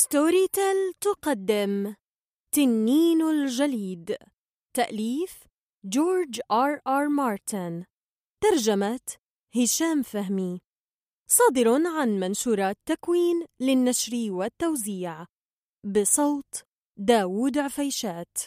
[0.00, 1.94] Storytel تقدم.
[2.54, 4.16] تنين الجليد.
[4.76, 5.44] تأليف
[5.84, 7.84] جورج آر آر مارتن.
[8.42, 9.00] ترجمة
[9.56, 10.60] هشام فهمي.
[11.30, 15.26] صادر عن منشورات تكوين للنشر والتوزيع.
[15.84, 16.62] بصوت
[16.98, 18.38] داوود عفيشات.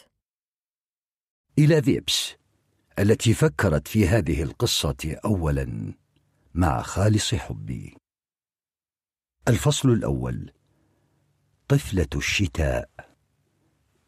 [1.58, 2.34] إلى فيبس
[2.98, 5.94] التي فكرت في هذه القصة أولا
[6.54, 7.96] مع خالص حبي.
[9.48, 10.61] الفصل الأول.
[11.72, 12.90] طفلة الشتاء.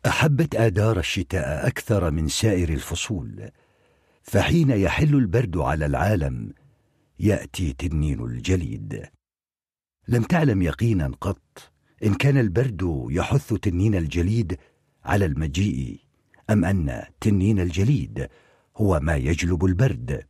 [0.07, 3.51] أحبت آدار الشتاء أكثر من سائر الفصول
[4.23, 6.55] فحين يحل البرد على العالم
[7.19, 9.03] يأتي تنين الجليد.
[10.09, 11.73] لم تعلم يقينا قط
[12.05, 14.59] إن كان البرد يحث تنين الجليد
[15.05, 16.01] على المجيء
[16.51, 18.29] أم أن تنين الجليد
[18.77, 20.27] هو ما يجلب البرد.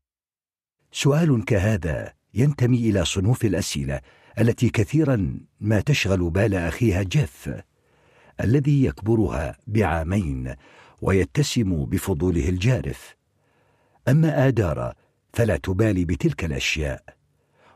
[0.93, 4.01] سؤال كهذا ينتمي إلى صنوف الأسئلة
[4.39, 7.51] التي كثيرا ما تشغل بال أخيها جيف
[8.41, 10.55] الذي يكبرها بعامين
[11.03, 13.17] ويتسم بفضوله الجارف.
[14.09, 14.95] أما ادارا
[15.33, 17.05] فلا تبالي بتلك الأشياء.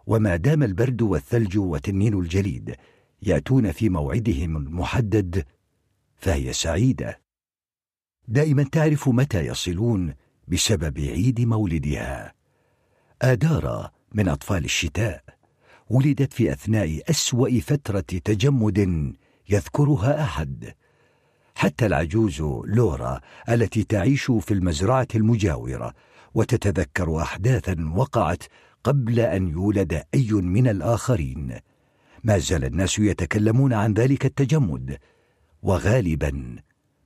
[0.06, 2.74] وما دام البرد والثلج وتنين الجليد
[3.22, 5.44] يأتون في موعدهم المحدد
[6.16, 7.20] فهي سعيدة.
[8.28, 10.14] دائما تعرف متى يصلون
[10.48, 12.34] بسبب عيد مولدها.
[13.22, 15.37] ادارا من أطفال الشتاء.
[15.90, 19.12] ولدت في أثناء أسوأ فترة تجمد
[19.48, 20.74] يذكرها أحد
[21.54, 25.94] حتى العجوز لورا التي تعيش في المزرعة المجاورة
[26.34, 28.42] وتتذكر احداثا وقعت
[28.84, 31.58] قبل أن يولد أي من الآخرين.
[32.24, 34.98] ما زال الناس يتكلمون عن ذلك التجمد
[35.62, 36.56] وغالبا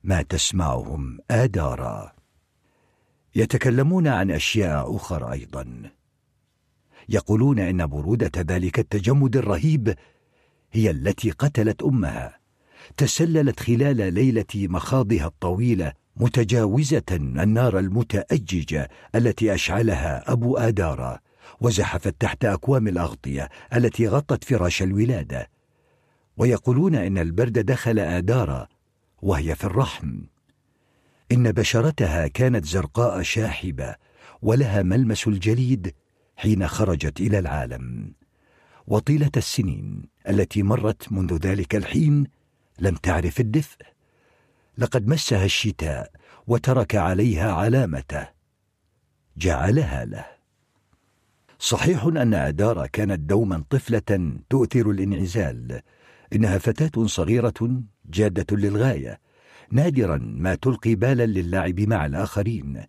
[0.03, 2.11] ما تسمعهم آدارا.
[3.35, 5.91] يتكلمون عن أشياء أخرى أيضا.
[7.09, 9.95] يقولون إن برودة ذلك التجمد الرهيب
[10.71, 12.37] هي التي قتلت أمها
[12.97, 21.19] تسللت خلال ليلة مخاضها الطويلة متجاوزة النار المتأججة التي أشعلها أبو آدارا
[21.61, 25.49] وزحفت تحت أكوام الأغطية التي غطت فراش الولادة.
[26.37, 28.67] ويقولون إن البرد دخل آدارا
[29.21, 30.21] وهي في الرحم.
[31.31, 33.95] إن بشرتها كانت زرقاء شاحبة
[34.41, 35.93] ولها ملمس الجليد
[36.43, 38.13] حين خرجت إلى العالم.
[38.87, 42.27] وطيلة السنين التي مرت منذ ذلك الحين
[42.79, 43.77] لم تعرف الدفء.
[44.77, 46.11] لقد مسها الشتاء
[46.47, 48.27] وترك عليها علامته.
[49.37, 50.25] جعلها له.
[51.59, 55.81] صحيح أن اداره كانت دوما طفلة تؤثر الانعزال
[56.33, 59.19] إنها فتاة صغيرة جادة للغاية.
[59.71, 62.83] نادرا ما تلقي بالا للعب مع الآخرين.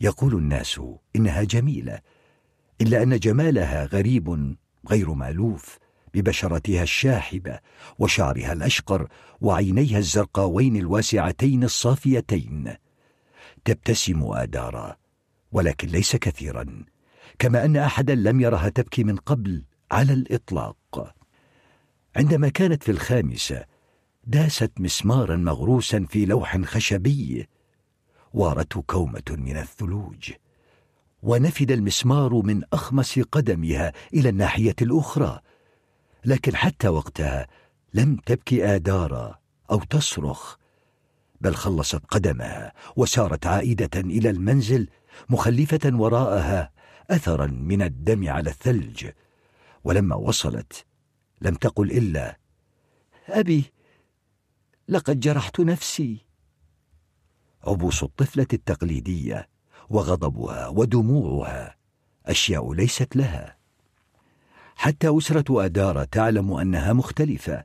[0.00, 0.80] يقول الناس
[1.16, 2.13] إنها جميلة.
[2.80, 4.56] إلا أن جمالها غريب
[4.90, 5.78] غير مألوف
[6.14, 7.58] ببشرتها الشاحبة
[7.98, 9.08] وشعرها الأشقر
[9.40, 12.74] وعينيها الزرقاوين الواسعتين الصافيتين.
[13.64, 14.96] تبتسم آدارا
[15.52, 16.84] ولكن ليس كثيرا
[17.38, 21.14] كما أن احدا لم يرها تبكي من قبل على الإطلاق.
[22.16, 23.64] عندما كانت في الخامسه
[24.24, 27.48] داست مسمارا مغروسا في لوح خشبي
[28.34, 30.32] وارته كومة من الثلوج.
[31.24, 35.40] ونفد المسمار من اخمص قدمها إلى الناحية الأخرى.
[36.24, 37.46] لكن حتى وقتها
[37.94, 39.38] لم تبكي آدارا
[39.70, 40.56] أو تصرخ
[41.40, 44.88] بل خلصت قدمها وسارت عائدة إلى المنزل
[45.28, 46.72] مخلفة وراءها
[47.10, 49.10] اثرا من الدم على الثلج.
[49.84, 50.86] ولما وصلت
[51.40, 52.38] لم تقل إلا
[53.28, 53.64] أبي
[54.88, 56.18] لقد جرحت نفسي.
[57.66, 59.53] عبوس الطفلة التقليدية
[59.90, 61.76] وغضبها ودموعها.
[62.26, 63.56] أشياء ليست لها.
[64.76, 67.64] حتى أسرة أدارة تعلم أنها مختلفة.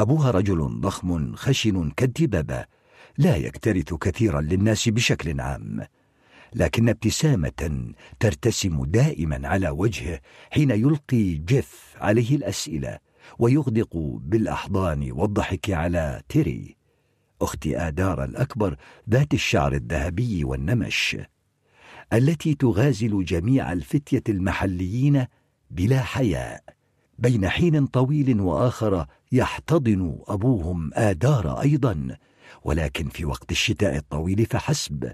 [0.00, 2.64] أبوها رجل ضخم خشن كالدببه
[3.18, 5.86] لا يكترث كثيرا للناس بشكل عام.
[6.54, 10.20] لكن ابتسامة ترتسم دائما على وجهه
[10.50, 12.98] حين يلقي جيف عليه الأسئلة
[13.38, 16.76] ويغدق بالأحضان والضحك على تيري
[17.42, 18.76] اخت آدارة الأكبر
[19.10, 21.16] ذات الشعر الذهبي والنمش.
[22.12, 25.26] التي تغازل جميع الفتية المحليين
[25.70, 26.62] بلا حياء
[27.18, 32.16] بين حين طويل وآخر يحتضن أبوهم آدار أيضا
[32.64, 35.12] ولكن في وقت الشتاء الطويل فحسب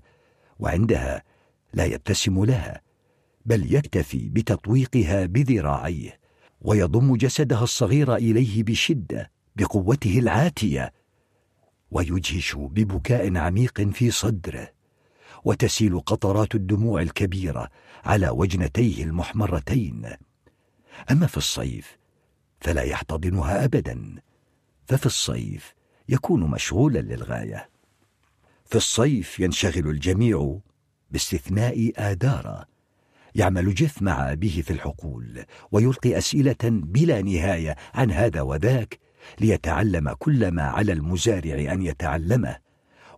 [0.58, 1.22] وعندها
[1.74, 2.80] لا يبتسم لها
[3.46, 6.18] بل يكتفي بتطويقها بذراعيه
[6.60, 10.92] ويضم جسدها الصغير إليه بشدة بقوته العاتية
[11.90, 14.68] ويجهش ببكاء عميق في صدره.
[15.44, 17.68] وتسيل قطرات الدموع الكبيرة
[18.04, 20.06] على وجنتيه المحمرتين.
[21.10, 21.98] أما في الصيف
[22.60, 24.14] فلا يحتضنها ابدا
[24.86, 25.74] ففي الصيف
[26.08, 27.68] يكون مشغولا للغاية.
[28.64, 30.58] في الصيف ينشغل الجميع
[31.10, 32.64] باستثناء آدارا
[33.34, 38.98] يعمل جيف مع أبيه في الحقول ويلقي أسئلة بلا نهاية عن هذا وذاك
[39.40, 42.56] ليتعلم كل ما على المزارع أن يتعلمه.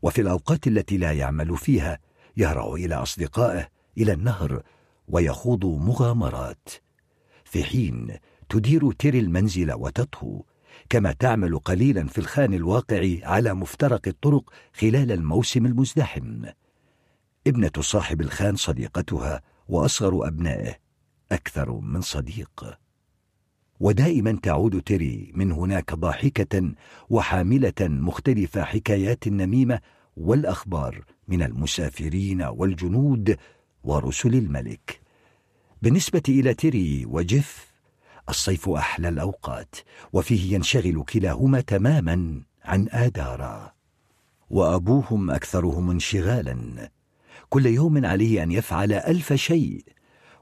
[0.02, 1.99] وفي الأوقات التي لا يعمل فيها
[2.36, 3.68] يهرع إلى أصدقائه
[3.98, 4.62] إلى النهر
[5.08, 6.68] ويخوض مغامرات.
[7.44, 8.16] في حين
[8.48, 10.42] تدير تيري المنزل وتطهو
[10.88, 16.44] كما تعمل قليلا في الخان الواقع على مفترق الطرق خلال الموسم المزدحم.
[17.46, 20.74] ابنة صاحب الخان صديقتها وأصغر أبنائه
[21.32, 22.78] أكثر من صديق.
[23.80, 26.72] ودائما تعود تيري من هناك ضاحكة
[27.10, 29.80] وحاملة مختلف حكايات النميمة
[30.16, 33.36] والأخبار من المسافرين والجنود
[33.84, 35.00] ورسل الملك.
[35.82, 37.72] بالنسبة إلى تيري وجيف
[38.28, 39.74] الصيف أحلى الأوقات
[40.12, 43.72] وفيه ينشغل كلاهما تماما عن آدارا.
[44.50, 46.90] وأبوهم أكثرهم انشغالا.
[47.48, 49.84] كل يوم عليه أن يفعل ألف شيء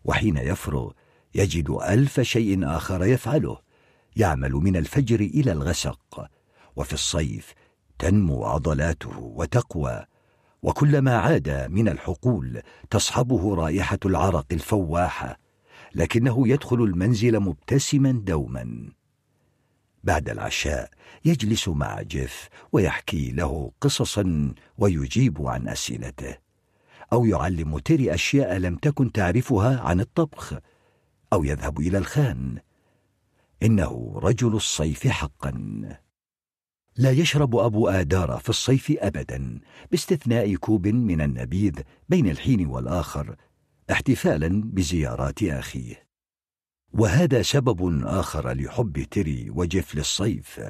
[0.05, 0.93] وحين يفرغ
[1.35, 3.59] يجد ألف شيء آخر يفعله
[4.17, 6.29] يعمل من الفجر إلى الغسق.
[6.77, 7.55] وفي الصيف
[7.99, 10.05] تنمو عضلاته وتقوى
[10.63, 15.39] وكلما عاد من الحقول تصحبه رائحة العرق الفواحة
[15.95, 18.93] لكنه يدخل المنزل مبتسما دوما.
[20.05, 20.91] بعد العشاء
[21.25, 26.37] يجلس مع جيف ويحكي له قصصا ويجيب عن أسئلته
[27.13, 30.55] أو يعلم تيري أشياء لم تكن تعرفها عن الطبخ
[31.33, 32.59] أو يذهب إلى الخان.
[33.63, 35.53] إنه رجل الصيف حقا.
[36.97, 39.61] لا يشرب أبو اداره في الصيف ابدا
[39.91, 41.73] باستثناء كوب من النبيذ
[42.09, 43.37] بين الحين والآخر
[43.91, 46.07] احتفالا بزيارات أخيه.
[46.93, 50.61] وهذا سبب آخر لحب تيري وجيف للصيف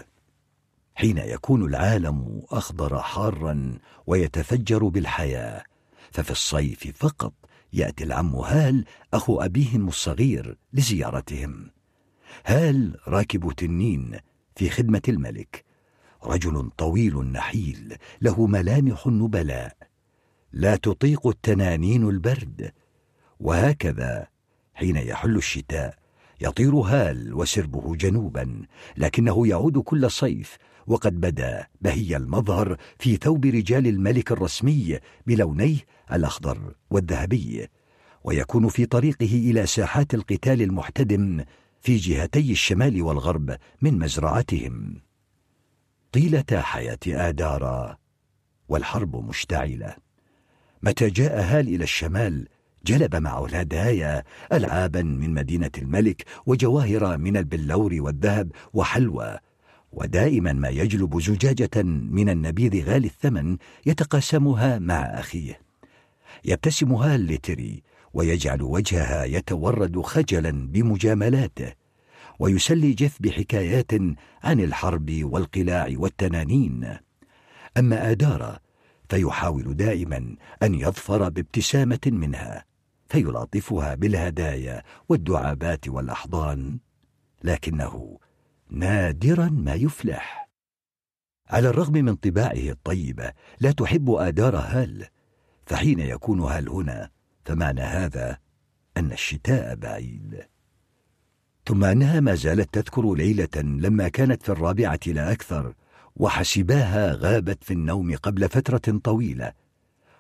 [0.95, 5.65] حين يكون العالم أخضر حارا ويتفجر بالحياة
[6.11, 7.35] ففي الصيف فقط
[7.73, 8.85] يأتي العم هال
[9.15, 11.71] أخو أبيهم الصغير لزيارتهم.
[12.47, 14.19] هال راكب تنين
[14.57, 15.74] في خدمة الملك
[16.27, 19.77] رجل طويل نحيل له ملامح النبلاء
[20.53, 22.73] لا تطيق التنانين البرد.
[23.41, 24.27] وهكذا
[24.75, 25.99] حين يحل الشتاء
[26.41, 28.63] يطير هال وسربه جنوبا
[28.97, 30.57] لكنه يعود كل صيف.
[30.87, 35.79] وقد بدا بهي المظهر في ثوب رجال الملك الرسمي بلونيه
[36.13, 37.69] الأخضر والذهبي.
[38.25, 41.45] ويكون في طريقه إلى ساحات القتال المحتدم
[41.81, 45.04] في جهتي الشمال والغرب من مزرعتهم.
[46.15, 47.97] طيلة حياة ادارا
[48.69, 49.95] والحرب مشتعلة.
[50.83, 52.49] متى جاء هال إلى الشمال
[52.87, 59.39] جلب معه الهدايا العابا من مدينة الملك وجواهر من البلور والذهب وحلوى.
[59.93, 63.57] ودائما ما يجلب زجاجة من النبيذ غالي الثمن
[63.87, 65.61] يتقاسمها مع أخيه.
[66.45, 67.83] يبتسم هال لتري
[68.13, 71.84] ويجعل وجهها يتورد خجلا بمجاملاته.
[72.39, 73.93] ويسلي جيف بحكايات
[74.43, 76.97] عن الحرب والقلاع والتنانين.
[77.77, 78.59] أما ادارا
[79.09, 82.65] فيحاول دائما أن يظفر بابتسامة منها
[83.09, 86.79] فيلاطفها بالهدايا والدعابات والأحضان
[87.45, 88.19] لكنه
[88.71, 90.49] نادرا ما يفلح.
[91.51, 95.07] على الرغم من طباعه الطيبه لا تحب آدار هال
[95.67, 97.11] فحين يكون هال هنا
[97.45, 98.39] فمعنى هذا
[98.97, 100.54] أن الشتاء بعيد.
[101.67, 105.75] ثم أنها ما زالت تذكر ليلة لما كانت في الرابعة لا أكثر
[106.17, 109.53] وحسباها غابت في النوم قبل فترة طويلة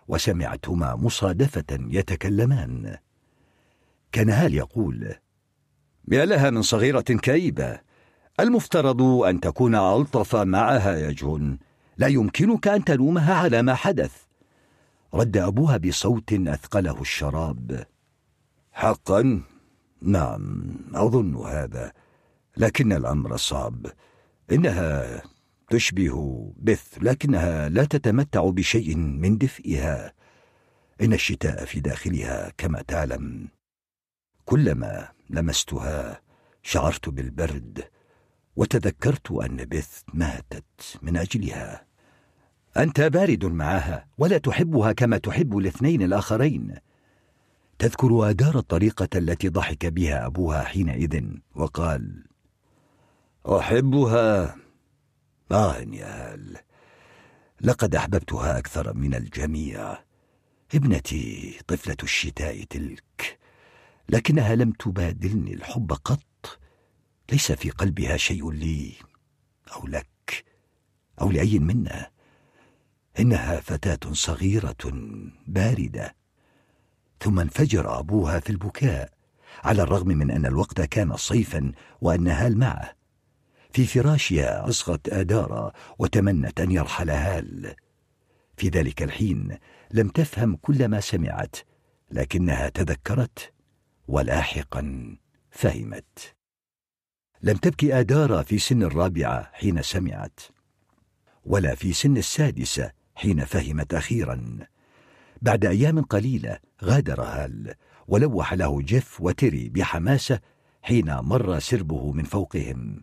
[0.09, 2.97] وسمعتهما مصادفة يتكلمان.
[4.13, 5.15] كان هال يقول
[6.09, 7.81] يا لها من صغيرة كئيبة
[8.41, 11.59] المفترض أن تكون ألطف معها يا جون
[11.99, 14.23] لا يمكنك أن تلومها على ما حدث.
[15.15, 17.87] رد أبوها بصوت أثقله الشراب
[18.73, 19.43] حقا
[20.05, 21.93] نعم أظن هذا
[22.57, 23.87] لكن الأمر صعب.
[24.53, 25.23] إنها
[25.71, 30.13] تشبه بث لكنها لا تتمتع بشيء من دفئها.
[31.01, 33.49] إن الشتاء في داخلها كما تعلم.
[34.45, 36.21] كلما لمستها
[36.63, 37.85] شعرت بالبرد
[38.57, 41.87] وتذكرت أن بث ماتت من أجلها.
[42.77, 46.77] أنت بارد معها ولا تحبها كما تحب الاثنين الآخرين.
[47.79, 52.25] تذكر أدار الطريقة التي ضحك بها أبوها حينئذ وقال
[53.47, 54.57] أحبها.
[55.53, 56.57] آه يا هال
[57.61, 59.99] لقد أحببتها أكثر من الجميع.
[60.75, 63.39] ابنتي طفلة الشتاء تلك
[64.09, 66.61] لكنها لم تبادلني الحب قط.
[67.33, 68.93] ليس في قلبها شيء لي
[69.73, 70.45] أو لك
[71.21, 72.11] أو لأي منا.
[73.19, 74.77] إنها فتاة صغيرة
[75.47, 76.15] باردة
[77.25, 79.13] ثم انفجر أبوها في البكاء
[79.65, 82.95] على الرغم من أن الوقت كان صيفا هال معه.
[83.71, 87.75] في فراشها أصغت آدارا وتمنت أن يرحل هال.
[88.57, 89.59] في ذلك الحين
[89.91, 91.57] لم تفهم كل ما سمعت
[92.11, 93.53] لكنها تذكرت
[94.09, 95.17] ولاحقا
[95.51, 96.35] فهمت.
[97.43, 100.41] لم تبكي آدارا في سن الرابعة حين سمعت
[101.45, 104.59] ولا في سن السادسة حين فهمت أخيرا.
[105.43, 107.75] بعد أيام قليلة غادر هال
[108.09, 110.41] ولوح له جيف وتيري بحماسة
[110.83, 113.01] حين مر سربه من فوقهم.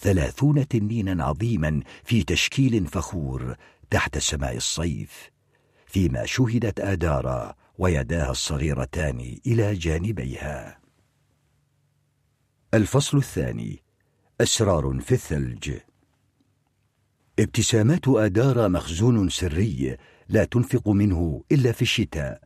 [0.00, 3.56] ثلاثون تنينا عظيما في تشكيل فخور
[3.90, 5.30] تحت سماء الصيف.
[5.86, 10.78] فيما شهدت آدارا ويداها الصغيرتان إلى جانبيها.
[12.74, 13.82] الفصل الثاني
[14.40, 15.72] أسرار في الثلج.
[17.38, 19.96] ابتسامات آدارا مخزون سري
[20.28, 22.45] لا تنفق منه إلا في الشتاء.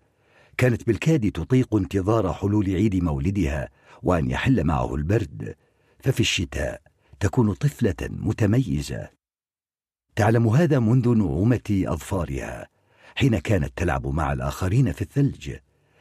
[0.60, 3.68] كانت بالكاد تطيق انتظار حلول عيد مولدها
[4.02, 5.54] وأن يحل معه البرد
[6.00, 6.82] ففي الشتاء
[7.20, 9.08] تكون طفلة متميزة.
[10.16, 12.68] تعلم هذا منذ نعومة أظفارها
[13.14, 15.56] حين كانت تلعب مع الآخرين في الثلج.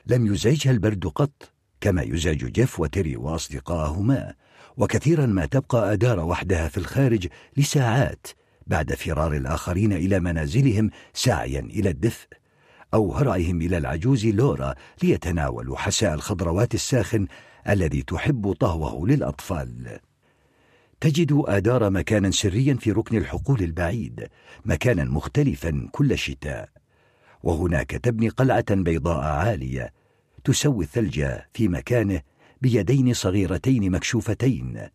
[0.06, 4.34] لم يزعجها البرد قط كما يزعج جيف وتيري وأصدقائهما
[4.78, 8.28] وكثيرا ما تبقى أدار وحدها في الخارج لساعات
[8.68, 12.39] بعد فرار الآخرين إلى منازلهم سعيا إلى الدفء.
[12.94, 17.28] أو هرعهم إلى العجوز لورا ليتناولوا حساء الخضروات الساخن
[17.70, 20.00] الذي تحب طهوه للأطفال.
[21.02, 24.28] تجد آدار مكانا سريا في ركن الحقول البعيد
[24.66, 26.70] مكانا مختلفا كل شتاء.
[27.44, 29.94] وهناك تبني قلعة بيضاء عالية
[30.44, 32.22] تسوي الثلج في مكانه
[32.62, 34.88] بيدين صغيرتين مكشوفتين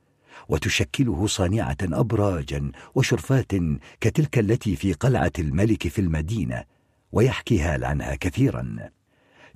[0.49, 3.53] وتشكله صانعة أبراجا وشرفات
[4.01, 6.74] كتلك التي في قلعة الملك في المدينة.
[7.15, 8.77] ويحكي هال عنها كثيرا.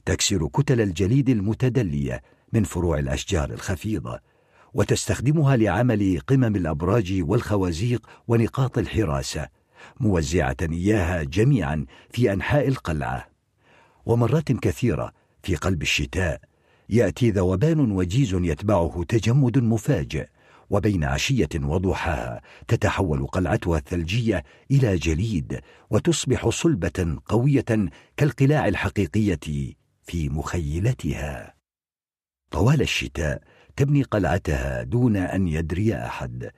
[0.04, 2.22] تكسر كتل الجليد المتدلية
[2.52, 4.20] من فروع الأشجار الخفيضة
[4.74, 9.48] وتستخدمها لعمل قمم الأبراج والخوازيق ونقاط الحراسة
[10.00, 13.28] موزعة إياها جميعا في أنحاء القلعة.
[14.06, 15.12] ومرات كثيرة
[15.42, 16.40] في قلب الشتاء
[16.88, 20.26] يأتي ذوبان وجيز يتبعه تجمد مفاجئ.
[20.70, 25.60] وبين عشية وضحاها تتحول قلعتها الثلجية إلى جليد
[25.90, 31.54] وتصبح صلبة قوية كالقلاع الحقيقية في مخيلتها.
[32.50, 33.42] طوال الشتاء
[33.76, 36.50] تبني قلعتها دون أن يدري أحد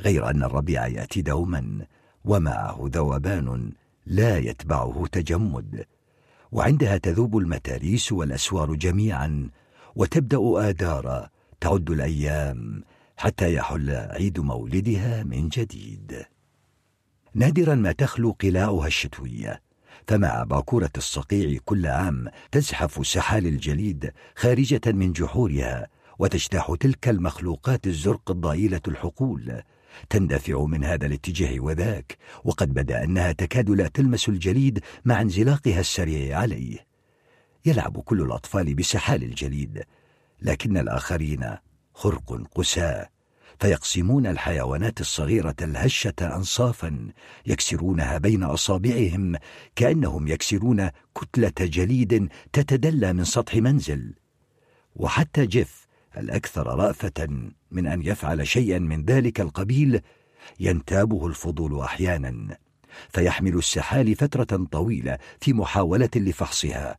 [0.00, 1.86] غير أن الربيع يأتي دوما
[2.24, 3.72] ومعه ذوبان
[4.06, 5.84] لا يتبعه تجمد.
[6.52, 9.50] وعندها تذوب المتاريس والأسوار جميعا
[9.96, 11.28] وتبدأ آدارا
[11.60, 12.82] تعد الأيام
[13.16, 16.24] حتى يحل عيد مولدها من جديد.
[17.34, 19.62] نادرا ما تخلو قلاعها الشتوية
[20.08, 25.86] فمع باكورة الصقيع كل عام تزحف سحال الجليد خارجة من جحورها
[26.18, 29.62] وتجتاح تلك المخلوقات الزرق الضئيلة الحقول.
[30.10, 36.38] تندفع من هذا الاتجاه وذاك وقد بدأ أنها تكاد لا تلمس الجليد مع انزلاقها السريع
[36.38, 36.86] عليه.
[37.66, 39.82] يلعب كل الأطفال بسحال الجليد
[40.42, 41.56] لكن الآخرين
[41.94, 43.08] خرق قساة
[43.60, 47.08] فيقسمون الحيوانات الصغيرة الهشة أنصافا
[47.46, 49.36] يكسرونها بين أصابعهم
[49.76, 54.14] كأنهم يكسرون كتلة جليد تتدلى من سطح منزل.
[54.96, 57.28] وحتى جيف الأكثر رأفة
[57.70, 60.00] من أن يفعل شيئا من ذلك القبيل
[60.60, 62.58] ينتابه الفضول أحيانا
[63.08, 66.98] فيحمل السحال فترة طويلة في محاولة لفحصها.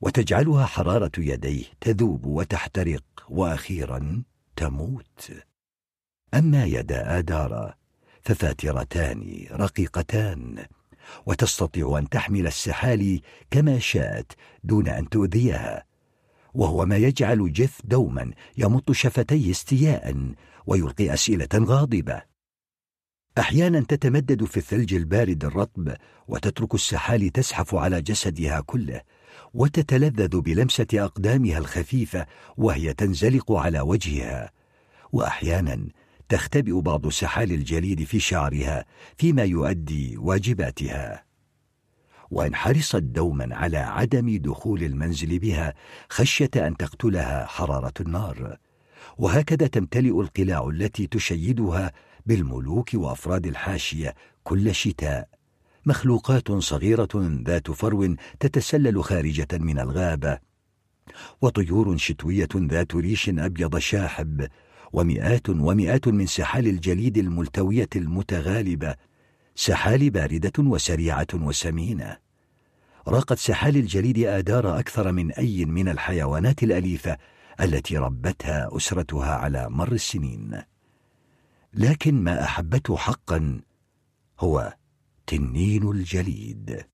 [0.00, 4.22] وتجعلها حرارة يديه تذوب وتحترق وأخيرا
[4.56, 5.30] تموت.
[6.34, 7.74] أما يدا آدارا
[8.22, 10.66] ففاترتان رقيقتان
[11.26, 14.32] وتستطيع أن تحمل السحال كما شاءت
[14.64, 15.84] دون أن تؤذيها
[16.54, 20.34] وهو ما يجعل جيف دوما يمط شفتيه استياء
[20.66, 22.22] ويلقي أسئلة غاضبة.
[23.38, 25.96] أحيانا تتمدد في الثلج البارد الرطب
[26.28, 29.00] وتترك السحال تزحف على جسدها كله
[29.54, 32.26] وتتلذذ بلمسة أقدامها الخفيفة
[32.56, 34.50] وهي تنزلق على وجهها.
[35.12, 35.88] وأحيانا
[36.28, 38.84] تختبئ بعض سحال الجليد في شعرها
[39.16, 41.24] فيما يؤدي واجباتها.
[42.30, 45.74] وإن حرصت دوما على عدم دخول المنزل بها
[46.10, 48.56] خشية أن تقتلها حرارة النار.
[49.18, 51.92] وهكذا تمتلئ القلاع التي تشيدها
[52.26, 54.14] بالملوك وأفراد الحاشية
[54.44, 55.37] كل شتاء.
[55.86, 60.38] مخلوقات صغيرة ذات فرو تتسلل خارجة من الغابة
[61.40, 64.48] وطيور شتوية ذات ريش أبيض شاحب
[64.92, 68.94] ومئات ومئات من سحال الجليد الملتوية المتغالبة
[69.54, 72.16] سحالي باردة وسريعة وسمينة.
[73.08, 77.18] راقت سحال الجليد آدار أكثر من أي من الحيوانات الأليفة
[77.60, 80.62] التي ربتها أسرتها على مر السنين.
[81.74, 83.60] لكن ما أحبته حقا
[84.40, 84.74] هو
[85.28, 86.86] تنين الجليد.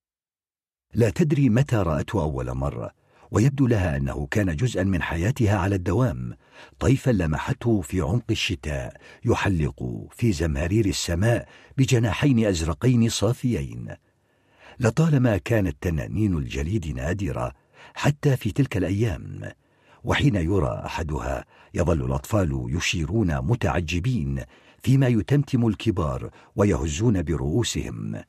[0.95, 2.91] لا تدري متى رأته أول مرة
[3.31, 6.37] ويبدو لها أنه كان جزءا من حياتها على الدوام.
[6.79, 11.49] طيفا لمحته في عمق الشتاء يحلق في زمهرير السماء
[11.79, 13.95] بجناحين أزرقين صافيين.
[14.81, 17.53] لطالما كانت تنانين الجليد نادرة
[17.95, 19.53] حتى في تلك الأيام
[20.05, 24.45] وحين يرى أحدها يظل الأطفال يشيرون متعجبين
[24.85, 28.23] فيما يتمتم الكبار ويهزون برؤوسهم.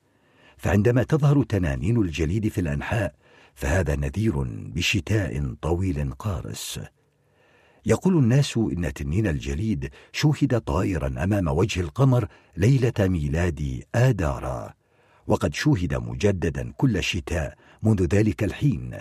[0.58, 3.16] فعندما تظهر تنانين الجليد في الأنحاء
[3.56, 6.80] فهذا نذير بشتاء طويل قارس.
[7.86, 14.74] يقول الناس إن تنين الجليد شوهد طائرا أمام وجه القمر ليلة ميلاد آدارا
[15.28, 19.00] وقد شوهد مجددا كل شتاء منذ ذلك الحين.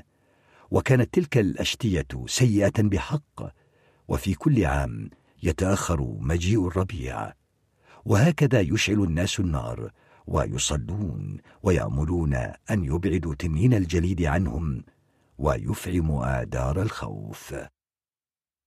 [0.70, 3.54] وكانت تلك الأشتية سيئة بحق
[4.08, 5.10] وفي كل عام
[5.42, 7.43] يتأخر مجيء الربيع.
[8.04, 9.90] وهكذا يشعل الناس النار
[10.26, 12.34] ويصلون ويأملون
[12.70, 14.84] أن يبعدوا تنين الجليد عنهم
[15.38, 17.54] ويفعموا آدار الخوف.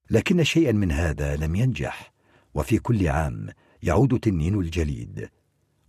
[0.09, 2.13] لكن شيئا من هذا لم ينجح
[2.53, 3.49] وفي كل عام
[3.83, 5.29] يعود تنين الجليد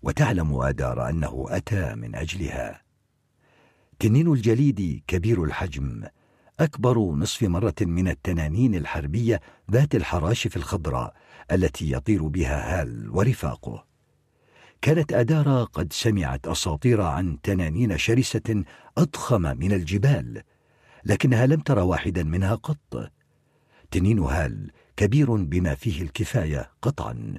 [0.02, 2.82] وتعلم آدار أنه أتى من أجلها.
[3.98, 6.04] تنين الجليد كبير الحجم
[6.60, 9.40] أكبر نصف مرة من التنانين الحربية
[9.70, 11.14] ذات الحراشف الخضراء
[11.52, 13.84] التي يطير بها هال ورفاقه.
[14.82, 18.64] كانت أدارا قد سمعت أساطير عن تنانين شرسة
[18.98, 20.42] أضخم من الجبال
[21.04, 23.12] لكنها لم تر واحدا منها قط.
[23.90, 27.34] تنين هال كبير بما فيه الكفاية قطعا.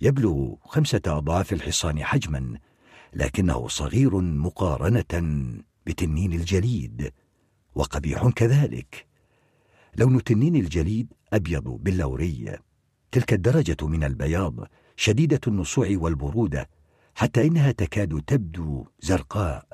[0.00, 2.58] يبلغ خمسة أضعاف الحصان حجما
[3.14, 5.22] لكنه صغير مقارنة
[5.86, 7.12] بتنين الجليد
[7.74, 9.06] وقبيح كذلك.
[9.96, 12.58] لون تنين الجليد أبيض باللوري.
[13.12, 14.54] تلك الدرجة من البياض
[14.96, 16.68] شديدة النصوع والبرودة
[17.14, 19.66] حتى إنها تكاد تبدو زرقاء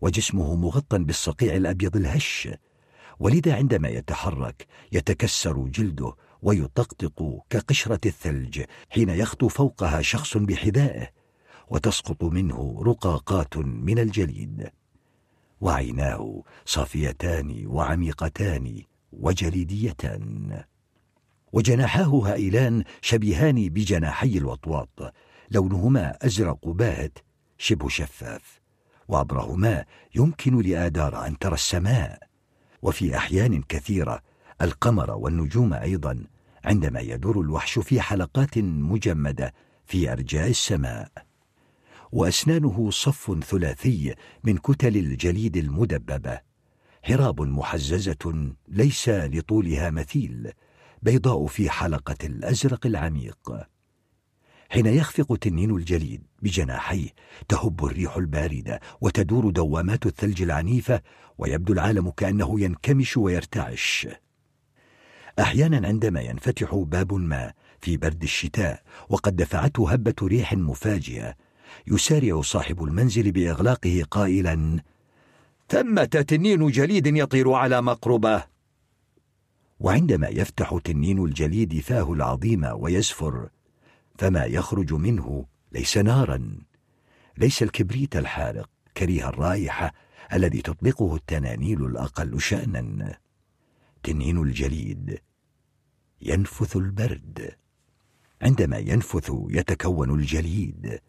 [0.00, 2.48] وجسمه مغطى بالصقيع الأبيض الهش.
[3.18, 11.08] ولذا عندما يتحرك يتكسر جلده ويطقطق كقشرة الثلج حين يخطو فوقها شخص بحذائه
[11.68, 14.70] وتسقط منه رقاقات من الجليد.
[15.60, 20.64] وعيناه صافيتان وعميقتان وجليديتان.
[21.54, 25.14] وجناحاه هائلان شبيهان بجناحي الوطواط
[25.50, 27.18] لونهما أزرق باهت
[27.58, 28.60] شبه شفاف
[29.08, 32.18] وعبرهما يمكن لآدار أن ترى السماء.
[32.82, 34.22] وفي أحيان كثيرة
[34.62, 36.24] القمر والنجوم أيضا
[36.64, 39.54] عندما يدور الوحش في حلقات مجمدة
[39.86, 41.12] في أرجاء السماء.
[42.12, 44.14] وأسنانه صف ثلاثي
[44.44, 46.40] من كتل الجليد المدببة
[47.02, 50.52] حراب محززة ليس لطولها مثيل.
[51.04, 53.52] بيضاء في حلقة الأزرق العميق.
[54.70, 57.08] حين يخفق تنين الجليد بجناحيه
[57.48, 61.00] تهب الريح الباردة وتدور دوامات الثلج العنيفة
[61.38, 64.08] ويبدو العالم كأنه ينكمش ويرتعش.
[65.38, 71.34] أحيانا عندما ينفتح باب ما في برد الشتاء وقد دفعته هبة ريح مفاجئة
[71.86, 74.80] يسارع صاحب المنزل بإغلاقه قائلا
[75.68, 78.53] ثمة تنين جليد يطير على مقربة.
[79.84, 83.48] وعندما يفتح تنين الجليد فاه العظيم ويزفر
[84.18, 86.58] فما يخرج منه ليس نارا.
[87.38, 89.94] ليس الكبريت الحارق كريه الرائحة
[90.32, 93.18] الذي تطلقه التنانيل الأقل شأنا.
[94.02, 95.18] تنين الجليد
[96.22, 97.50] ينفث البرد.
[98.42, 101.00] عندما ينفث يتكون الجليد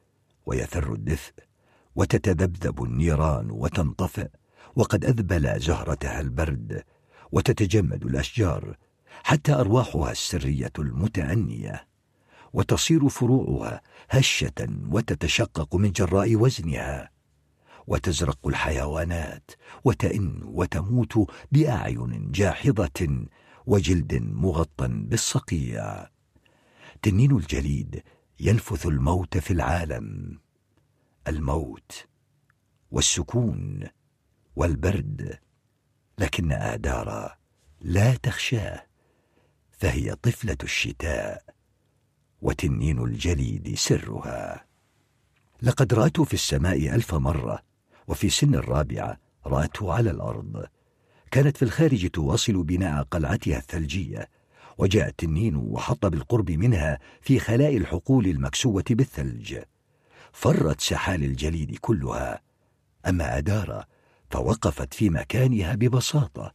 [0.45, 1.33] ويثر الدفء
[1.95, 4.29] وتتذبذب النيران وتنطفئ
[4.75, 6.83] وقد أذبل زهرتها البرد.
[7.35, 8.77] وتتجمد الأشجار
[9.23, 11.87] حتى أرواحها السرية المتأنية
[12.53, 17.11] وتصير فروعها هشة وتتشقق من جراء وزنها
[17.87, 19.51] وتزرق الحيوانات
[19.83, 23.25] وتئن وتموت بأعين جاحظة
[23.65, 26.09] وجلد مغطى بالصقيع.
[27.01, 28.03] تنين الجليد
[28.39, 30.39] ينفث الموت في العالم
[31.27, 32.07] الموت
[32.91, 33.83] والسكون
[34.55, 35.44] والبرد
[36.17, 37.35] لكن آدارا
[37.81, 38.85] لا تخشاه
[39.71, 41.43] فهي طفلة الشتاء
[42.41, 44.65] وتنين الجليد سرها.
[45.61, 47.59] لقد رأته في السماء ألف مرة
[48.07, 50.65] وفي سن الرابعة رأته على الأرض.
[51.31, 54.29] كانت في الخارج تواصل بناء قلعتها الثلجية
[54.77, 59.59] وجاء التنين وحط بالقرب منها في خلاء الحقول المكسوة بالثلج.
[60.31, 62.41] فرت سحال الجليد كلها.
[63.07, 63.94] أما أدارة
[64.35, 66.53] فوقفت في مكانها ببساطة.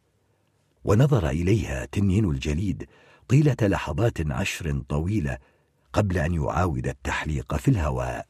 [0.84, 2.88] ونظر إليها تنين الجليد
[3.28, 5.38] طيلة لحظات عشر طويلة
[5.92, 8.26] قبل أن يعاود التحليق في الهواء.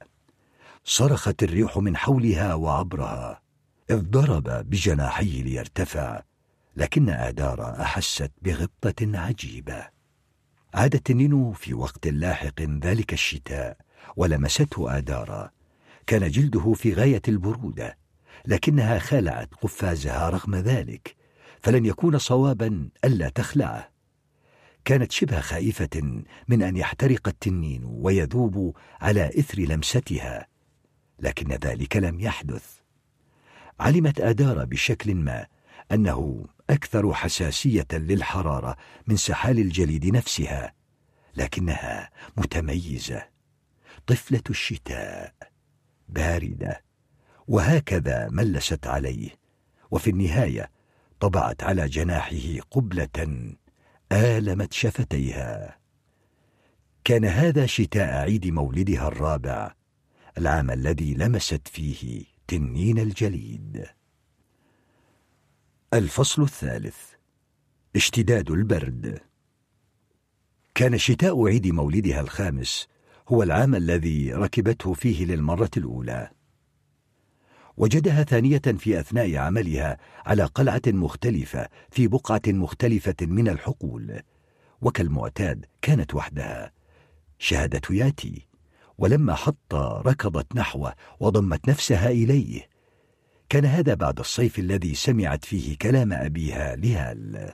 [0.85, 3.41] صرخت الريح من حولها وعبرها.
[3.91, 6.23] إذ ضرب بجناحيه ليرتفع
[6.77, 9.89] لكن آدارا أحست بغبطة عجيبة.
[10.75, 13.77] عاد التنين في وقت لاحق ذلك الشتاء
[14.17, 15.51] ولمسته آدارا
[16.07, 18.00] كان جلده في غاية البرودة.
[18.47, 21.17] لكنها خلعت قفازها رغم ذلك
[21.61, 23.91] فلن يكون صوابا ألا تخلعه.
[24.85, 30.47] كانت شبه خائفة من أن يحترق التنين ويذوب على إثر لمستها
[31.19, 32.65] لكن ذلك لم يحدث.
[33.81, 35.47] علمت آدارا بشكل ما
[35.93, 38.77] أنه أكثر حساسية للحرارة
[39.07, 40.75] من سحال الجليد نفسها
[41.37, 43.29] لكنها متميزة.
[44.07, 45.35] طفلة الشتاء
[46.09, 46.90] باردة.
[47.51, 49.31] وهكذا ملست عليه.
[49.91, 50.71] وفي النهاية
[51.21, 53.55] طبعت على جناحه قبلة
[54.13, 55.79] آلمت شفتيها.
[57.05, 59.75] كان هذا شتاء عيد مولدها الرابع
[60.39, 63.87] العام الذي لمست فيه تنين الجليد.
[65.95, 66.99] الفصل الثالث
[67.97, 69.21] اشتداد البرد.
[70.75, 72.89] كان شتاء عيد مولدها الخامس
[73.29, 76.31] هو العام الذي ركبته فيه للمرة الأولى.
[77.77, 84.21] وجدها ثانية في أثناء عملها على قلعة مختلفة في بقعة مختلفة من الحقول.
[84.81, 86.73] وكالمعتاد كانت وحدها.
[87.39, 88.47] شهادة ياتي
[88.99, 92.69] ولما حط ركضت نحوه وضمت نفسها إليه.
[93.49, 97.53] كان هذا بعد الصيف الذي سمعت فيه كلام أبيها لهال.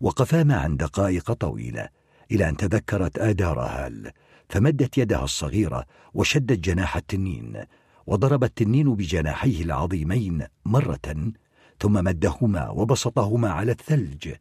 [0.00, 1.88] وقفا معا دقائق طويلة
[2.30, 4.12] إلى أن تذكرت آدار هال
[4.48, 7.64] فمدت يدها الصغيرة وشدت جناح التنين.
[8.10, 11.32] وضرب التنين بجناحيه العظيمين مرة
[11.80, 14.34] ثم مدهما وبسطهما على الثلج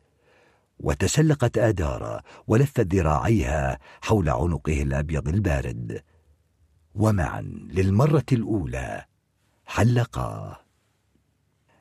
[0.79, 6.03] وتسلقت آدارا ولفت ذراعيها حول عنقه الأبيض البارد.
[6.95, 9.05] ومعا للمرة الأولى
[9.65, 10.57] حلقا.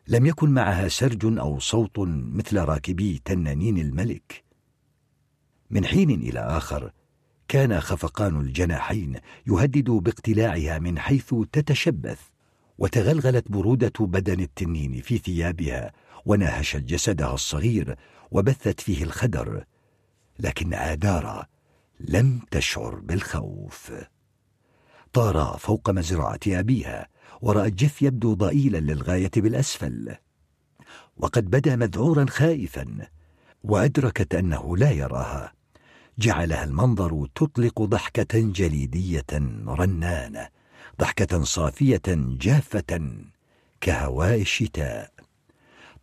[0.08, 4.44] لم يكن معها سرج أو صوت مثل راكبي تنانين الملك.
[5.70, 6.92] من حين إلى آخر
[7.48, 12.20] كان خفقان الجناحين يهدد باقتلاعها من حيث تتشبث
[12.78, 15.92] وتغلغلت برودة بدن التنين في ثيابها
[16.26, 17.96] وناهشت جسدها الصغير
[18.30, 19.64] وبثت فيه الخدر
[20.38, 21.46] لكن آدارا
[22.00, 23.92] لم تشعر بالخوف.
[25.12, 27.08] طارا فوق مزرعة أبيها
[27.40, 30.16] ورأى جيف يبدو ضئيلا للغاية بالأسفل.
[31.16, 33.08] وقد بدا مذعورا خائفا
[33.62, 35.57] وأدركت أنه لا يراها.
[36.18, 39.26] جعلها المنظر تطلق ضحكة جليدية
[39.66, 40.48] رنانة
[41.00, 42.02] ضحكة صافية
[42.40, 43.00] جافة
[43.80, 45.10] كهواء الشتاء.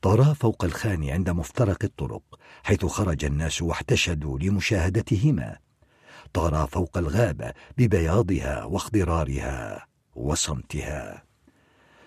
[0.01, 2.21] طرا فوق الخان عند مفترق الطرق
[2.63, 5.57] حيث خرج الناس واحتشدوا لمشاهدتهما.
[6.33, 11.23] طارا فوق الغابة ببياضها واخضرارها وصمتها.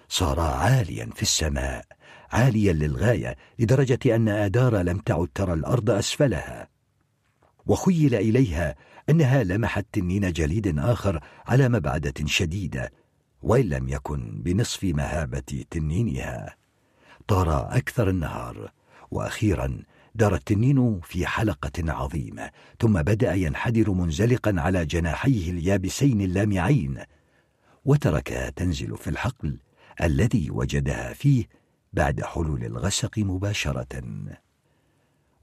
[0.09, 1.85] صار عاليا في السماء
[2.33, 6.78] عاليا للغاية لدرجة أن آدار لم تعد ترى الأرض أسفلها.
[7.69, 8.75] وخيل إليها
[9.11, 12.93] أنها لمحت تنين جليد آخر على مبعدة شديدة
[13.43, 16.57] وإن لم يكن بنصف مهابة تنينها.
[17.29, 18.73] طار أكثر النهار
[19.11, 19.83] وأخيرا
[20.15, 22.51] دار التنين في حلقة عظيمة
[22.81, 27.03] ثم بدأ ينحدر منزلقا على جناحيه اليابسين اللامعين
[27.85, 29.59] وتركها تنزل في الحقل
[30.03, 31.45] الذي وجدها فيه
[31.93, 34.03] بعد حلول الغسق مباشرة.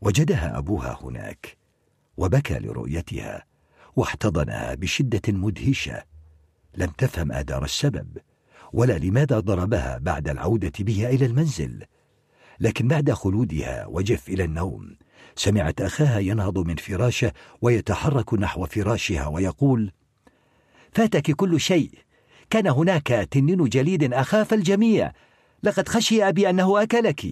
[0.01, 1.64] وجدها أبوها هناك
[2.17, 3.45] وبكى لرؤيتها
[3.95, 6.03] واحتضنها بشدة مدهشة.
[6.77, 8.17] لم تفهم آدار السبب
[8.73, 11.83] ولا لماذا ضربها بعد العودة بها إلى المنزل.
[12.59, 14.95] لكن بعد خلودها وجف إلى النوم
[15.35, 19.91] سمعت أخاها ينهض من فراشه ويتحرك نحو فراشها ويقول
[20.91, 21.91] فاتك كل شيء.
[22.49, 25.11] كان هناك تنين جليد أخاف الجميع.
[25.63, 27.25] لقد خشي أبي أنه أكلك.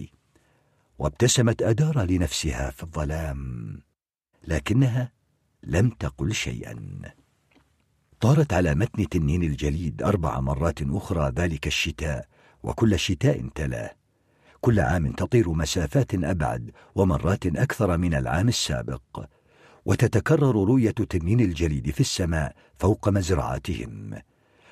[0.98, 3.80] وابتسمت أدار لنفسها في الظلام.
[4.46, 5.12] لكنها
[5.62, 6.76] لم تقل شيئا.
[8.20, 12.28] طارت على متن تنين الجليد أربع مرات أخرى ذلك الشتاء
[12.62, 13.90] وكل شتاء تلاه
[14.60, 19.24] كل عام تطير مسافات أبعد ومرات أكثر من العام السابق.
[19.84, 24.14] وتتكرر رؤية تنين الجليد في السماء فوق مزرعتهم.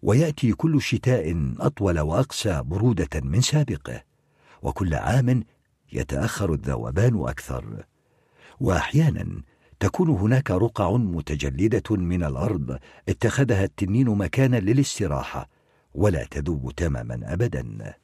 [0.02, 4.02] ويأتي كل شتاء أطول وأقسى برودة من سابقه.
[4.62, 5.44] وكل عام
[5.92, 7.84] يتأخر الذوبان أكثر.
[8.60, 9.42] وأحيانا
[9.82, 15.48] تكون هناك رقع متجلدة من الأرض اتخذها التنين مكانا للاستراحة
[15.94, 17.94] ولا تذوب تماما ابدا.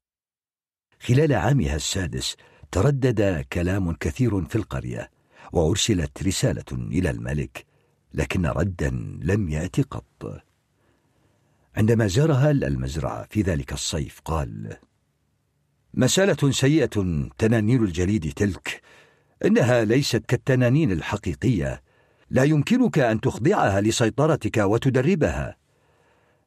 [1.00, 2.36] خلال عامها السادس
[2.72, 5.10] تردد كلام كثير في القرية
[5.52, 7.66] وأرسلت رسالة إلى الملك
[8.14, 8.90] لكن ردا
[9.22, 10.42] لم يأت قط.
[11.76, 14.76] عندما زارها المزرعة في ذلك الصيف قال
[15.94, 18.82] مسألة سيئة تنانين الجليد تلك
[19.44, 21.82] إنها ليست كالتنانين الحقيقية.
[22.30, 25.56] لا يمكنك أن تخضعها لسيطرتك وتدربها.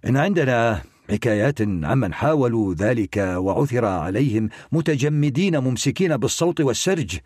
[0.05, 7.19] إن عندنا حكايات عمن حاولوا ذلك وعثر عليهم متجمدين ممسكين بالصوت والسرج.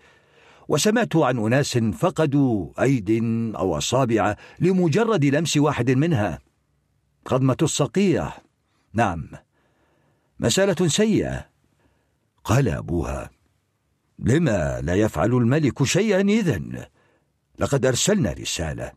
[0.67, 3.09] وسمعت عن أناس فقدوا أيد
[3.55, 6.39] أو أصابع لمجرد لمس واحد منها.
[7.25, 8.31] قضمه الصقيع.
[8.93, 9.29] نعم.
[10.39, 11.45] مسألة سيئة.
[12.43, 13.34] قال أبوها
[14.19, 16.85] لما لا يفعل الملك شيئا إذن؟
[17.59, 18.91] لقد أرسلنا رسالة.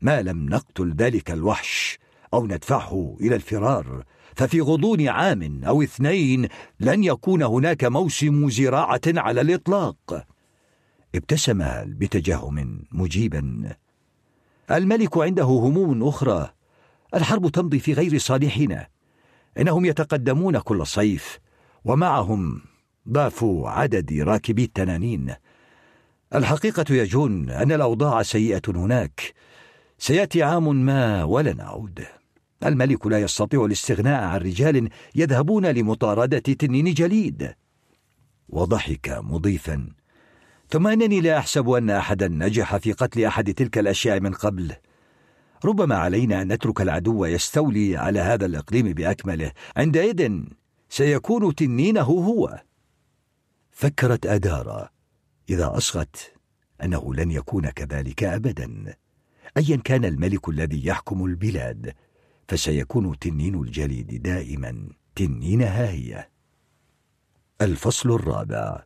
[0.00, 1.98] ما لم نقتل ذلك الوحش
[2.34, 4.04] أو ندفعه إلى الفرار
[4.36, 6.48] ففي غضون عام أو اثنين
[6.80, 10.26] لن يكون هناك موسم زراعة على الإطلاق.
[11.14, 13.76] ابتسم بتجهم مجيبا.
[14.70, 16.50] الملك عنده هموم أخرى.
[17.14, 18.88] الحرب تمضي في غير صالحنا.
[19.58, 21.38] إنهم يتقدمون كل صيف
[21.84, 22.62] ومعهم
[23.08, 25.34] ضعف عدد راكبي التنانين.
[26.34, 29.34] الحقيقة يا جون أن الأوضاع سيئة هناك.
[29.98, 32.04] سيأتي عام ما ولا نعود
[32.64, 37.54] الملك لا يستطيع الاستغناء عن رجال يذهبون لمطاردة تنين جليد.
[38.48, 39.88] وضحك مضيفا.
[40.70, 44.72] ثم أنني لا أحسب أن احدا نجح في قتل أحد تلك الأشياء من قبل.
[45.64, 49.52] ربما علينا أن نترك العدو يستولي على هذا الإقليم بأكمله.
[49.76, 50.40] عندئذ
[50.88, 52.58] سيكون تنينه هو.
[53.72, 54.88] فكرت ادارا
[55.50, 56.32] إذا أصغت
[56.82, 58.96] أنه لن يكون كذلك ابدا.
[59.56, 61.94] ايا كان الملك الذي يحكم البلاد
[62.48, 66.28] فسيكون تنين الجليد دائما تنينها هي
[67.60, 68.84] الفصل الرابع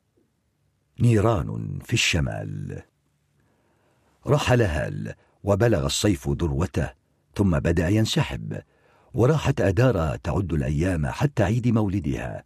[1.00, 2.82] نيران في الشمال.
[4.26, 6.90] رحل هال وبلغ الصيف ذروته
[7.34, 8.62] ثم بدأ ينسحب
[9.14, 12.44] وراحت ادارا تعد الأيام حتى عيد مولدها.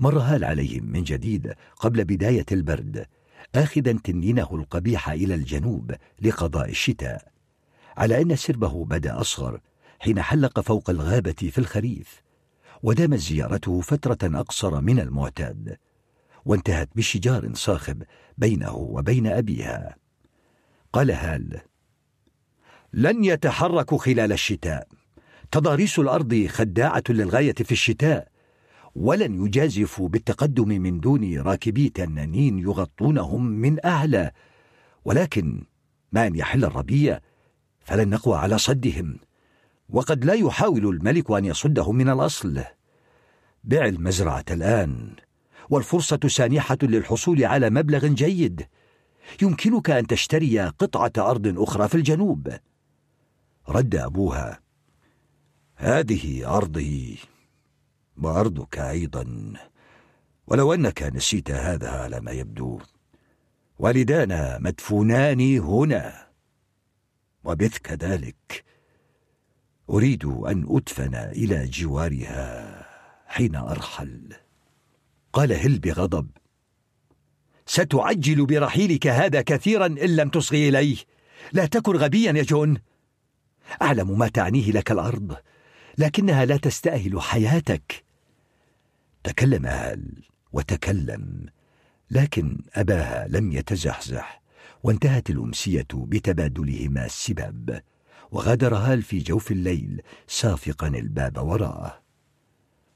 [0.00, 3.06] مر هال عليهم من جديد قبل بداية البرد
[3.54, 7.28] اخذا تنينه القبيح إلى الجنوب لقضاء الشتاء.
[7.96, 9.60] على أن سربه بدأ أصغر
[10.00, 12.22] حين حلق فوق الغابة في الخريف
[12.82, 15.76] ودامت زيارته فترة أقصر من المعتاد
[16.44, 18.02] وانتهت بشجار صاخب
[18.38, 19.96] بينه وبين أبيها.
[20.92, 21.60] قال هال
[22.92, 24.88] لن يتحركوا خلال الشتاء.
[25.50, 28.28] تضاريس الأرض خداعة للغاية في الشتاء
[28.94, 34.30] ولن يجازفوا بالتقدم من دون راكبي تنانين يغطونهم من أعلى.
[35.04, 35.64] ولكن
[36.12, 37.20] ما أن يحل الربيع
[37.80, 39.18] فلن نقوى على صدهم.
[39.88, 42.62] وقد لا يحاول الملك أن يصدهم من الأصل.
[43.64, 45.16] بع المزرعة الآن.
[45.70, 48.66] والفرصة سانحة للحصول على مبلغ جيد.
[49.42, 52.52] يمكنك أن تشتري قطعة أرض أخرى في الجنوب.
[53.68, 54.60] رد أبوها.
[55.76, 57.18] هذه أرضي.
[58.22, 59.52] وأرضك أيضا.
[60.46, 62.80] ولو أنك نسيت هذا على ما يبدو
[63.78, 66.26] والدانا مدفونان هنا.
[67.44, 68.64] وبث كذلك
[69.90, 72.86] أريد أن أدفن إلى جوارها
[73.26, 74.34] حين أرحل.
[75.32, 76.30] قال هل بغضب؟
[77.66, 80.96] ستعجل برحيلك هذا كثيرا إن لم تصغي إليه.
[81.52, 82.78] لا تكن غبيا يا جون.
[83.82, 85.36] أعلم ما تعنيه لك الأرض
[85.98, 88.03] لكنها لا تستأهل حياتك.
[89.24, 91.46] تكلم هال وتكلم
[92.10, 94.42] لكن أباها لم يتزحزح
[94.82, 97.82] وانتهت الأمسية بتبادلهما السباب
[98.30, 102.02] وغادر هال في جوف الليل سافقا الباب وراءه.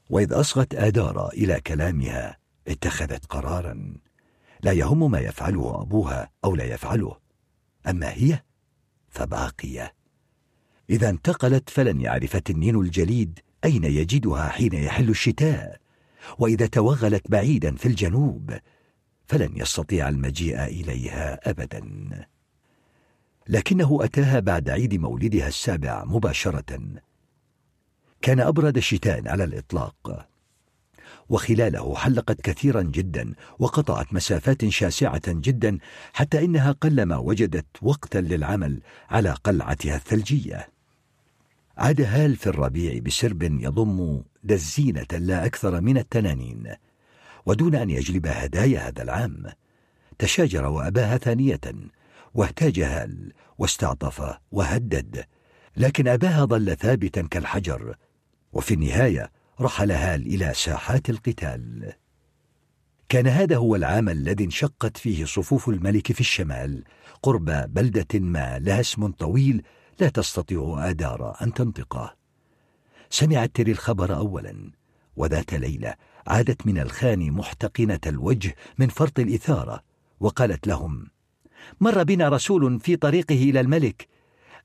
[0.09, 2.37] وإذ أصغت آدارا إلى كلامها
[2.67, 3.93] اتخذت قرارا.
[4.63, 7.17] لا يهم ما يفعله أبوها أو لا يفعله.
[7.87, 8.43] أما هي
[9.09, 9.93] فباقية.
[10.89, 15.88] إذا انتقلت فلن يعرف التنين الجليد أين يجدها حين يحل الشتاء.
[16.37, 18.53] وإذا توغلت بعيدا في الجنوب
[19.27, 22.09] فلن يستطيع المجيء إليها ابدا.
[23.47, 26.79] لكنه أتاها بعد عيد مولدها السابع مباشرة.
[28.21, 30.27] كان أبرد شتاء على الإطلاق
[31.29, 35.77] وخلاله حلقت كثيرا جدا وقطعت مسافات شاسعة جدا
[36.13, 40.78] حتى إنها قلما وجدت وقتا للعمل على قلعتها الثلجية.
[41.79, 46.75] عاد هال في الربيع بسرب يضم دزينة لا أكثر من التنانين
[47.45, 49.45] ودون أن يجلب هدايا هذا العام
[50.17, 51.59] تشاجر وأباها ثانية
[52.33, 55.25] واهتاج هال واستعطف وهدد
[55.77, 57.95] لكن أباها ظل ثابتا كالحجر
[58.53, 61.93] وفي النهاية رحل هال إلى ساحات القتال.
[63.09, 66.83] كان هذا هو العام الذي انشقت فيه صفوف الملك في الشمال
[67.23, 69.63] قرب بلدة ما لها اسم طويل
[69.99, 72.15] لا تستطيع آدارا أن تنطقه.
[73.09, 74.71] سمعت تري الخبر أولا
[75.15, 75.95] وذات ليلة
[76.27, 79.83] عادت من الخان محتقنة الوجه من فرط الإثارة
[80.19, 81.07] وقالت لهم
[81.81, 84.07] مر بنا رسول في طريقه إلى الملك.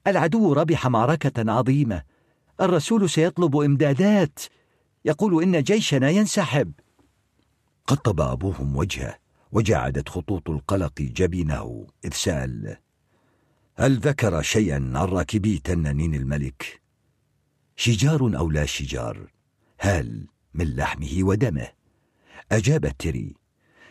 [0.07, 2.03] العدو ربح معركة عظيمة.
[2.61, 4.39] الرسول سيطلب إمدادات.
[5.05, 6.73] يقول إن جيشنا ينسحب.
[7.87, 9.19] قطب أبوهم وجهه
[9.53, 12.77] وجعدت خطوط القلق جبينه إذ سأل
[13.77, 16.81] هل ذكر شيئا عن راكبي تنانين الملك؟
[17.77, 19.33] شجار أو لا شجار؟
[19.79, 21.69] هل من لحمه ودمه؟
[22.53, 23.35] أجابت تري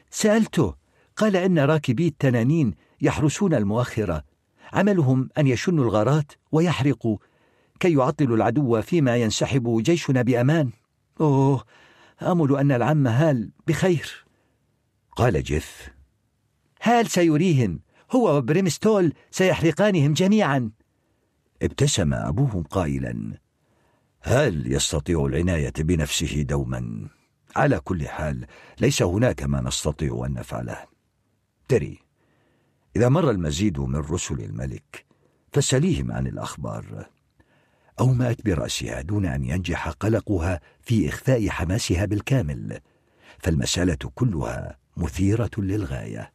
[0.09, 0.75] سألته
[1.17, 4.23] قال إن راكبي التنانين يحرسون المؤخرة.
[4.73, 7.17] عملهم أن يشنوا الغارات ويحرقوا
[7.79, 10.69] كي يعطلوا العدو فيما ينسحب جيشنا بأمان.
[11.21, 11.63] أوه
[12.21, 14.25] آمل أن العم هال بخير.
[15.15, 15.89] قال جيف
[16.81, 17.79] هال سيريهم
[18.15, 20.71] هو وبريمستون سيحرقانهم جميعا.
[21.61, 23.37] ابتسم أبوهم قائلا
[24.21, 27.09] هل يستطيع العناية بنفسه دوما؟
[27.55, 28.45] على كل حال
[28.79, 30.77] ليس هناك ما نستطيع أن نفعله.
[31.67, 31.99] تري
[32.95, 35.05] إذا مر المزيد من رسل الملك
[35.53, 37.09] فسليهم عن الأخبار.
[37.99, 42.79] أومأت برأسها دون أن ينجح قلقها في إخفاء حماسها بالكامل.
[43.39, 46.33] فالمسألة كلها مثيرة للغاية.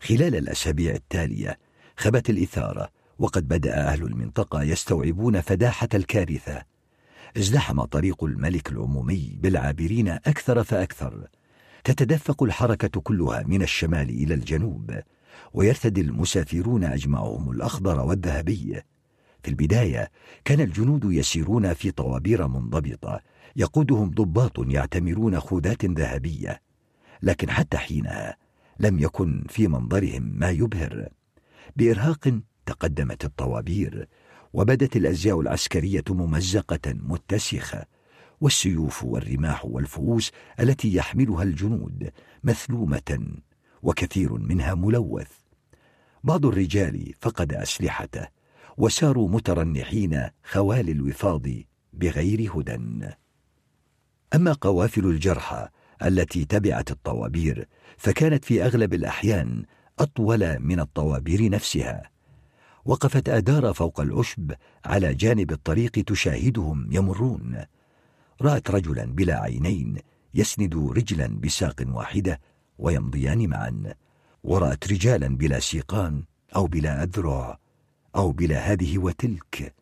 [0.00, 1.58] خلال الأسابيع التالية
[1.96, 6.62] خبت الإثارة وقد بدأ أهل المنطقة يستوعبون فداحة الكارثة.
[7.36, 11.28] ازدحم طريق الملك العمومي بالعابرين أكثر فأكثر.
[11.84, 15.00] تتدفق الحركة كلها من الشمال إلى الجنوب
[15.52, 18.82] ويرتدي المسافرون أجمعهم الأخضر والذهبي.
[19.42, 20.10] في البداية
[20.44, 23.20] كان الجنود يسيرون في طوابير منضبطة
[23.56, 26.60] يقودهم ضباط يعتمرون خوذات ذهبية.
[27.22, 28.36] لكن حتى حينها
[28.78, 31.08] لم يكن في منظرهم ما يبهر.
[31.76, 34.08] بإرهاق تقدمت الطوابير
[34.52, 37.84] وبدت الأزياء العسكرية ممزقة متسخة
[38.40, 42.10] والسيوف والرماح والفؤوس التي يحملها الجنود
[42.44, 43.20] مثلومة
[43.82, 45.30] وكثير منها ملوث.
[46.24, 48.28] بعض الرجال فقد أسلحته
[48.76, 51.46] وساروا مترنحين خوال الوفاض
[51.92, 53.10] بغير هدى.
[54.34, 55.68] أما قوافل الجرحى
[56.04, 59.64] التي تبعت الطوابير فكانت في أغلب الأحيان
[59.98, 62.10] أطول من الطوابير نفسها.
[62.84, 64.52] وقفت آدار فوق العشب
[64.84, 67.64] على جانب الطريق تشاهدهم يمرون.
[68.42, 69.96] رأت رجلا بلا عينين
[70.34, 72.40] يسند رجلا بساق واحدة
[72.78, 73.94] ويمضيان معا.
[74.44, 76.24] ورأت رجالا بلا سيقان
[76.56, 77.58] أو بلا أذرع
[78.16, 79.74] أو بلا هذه وتلك.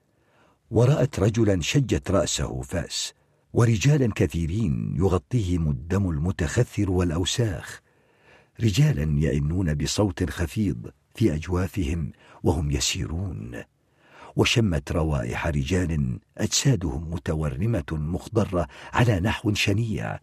[0.71, 3.13] ورأت رجلا شجت رأسه فأس
[3.53, 7.86] ورجالا كثيرين يغطيهم الدم المتخثر والأوساخ.
[8.61, 13.63] رجالا يئنون بصوت خفيض في أجوافهم وهم يسيرون.
[14.37, 20.19] وشمت روائح رجال أجسادهم متورمة مخضرة على نحو شنيع.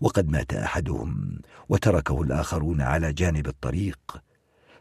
[0.00, 4.22] وقد مات أحدهم وتركه الآخرون على جانب الطريق.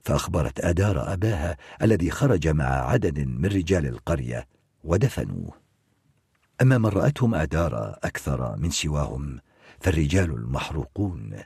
[0.02, 4.48] فأخبرت آدار أباها الذي خرج مع عدد من رجال القرية
[4.84, 5.54] ودفنوه.
[6.62, 9.40] أما من رأتهم آدار أكثر من سواهم
[9.80, 11.38] فالرجال المحروقون.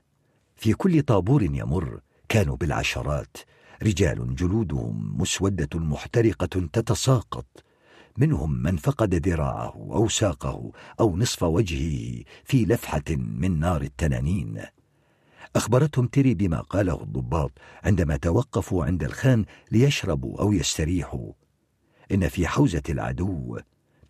[0.63, 1.99] في كل طابور يمر
[2.30, 3.38] كانوا بالعشرات
[3.84, 7.63] رجال جلودهم مسودة محترقة تتساقط.
[8.17, 14.62] منهم من فقد ذراعه أو ساقه أو نصف وجهه في لفحة من نار التنانين.
[15.56, 17.52] أخبرتهم تري بما قاله الضباط
[17.84, 21.32] عندما توقفوا عند الخان ليشربوا أو يستريحوا.
[22.12, 23.60] إن في حوزة العدو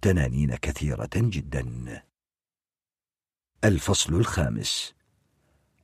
[0.01, 2.03] تنانين كثيرة جدا.
[3.63, 4.93] الفصل الخامس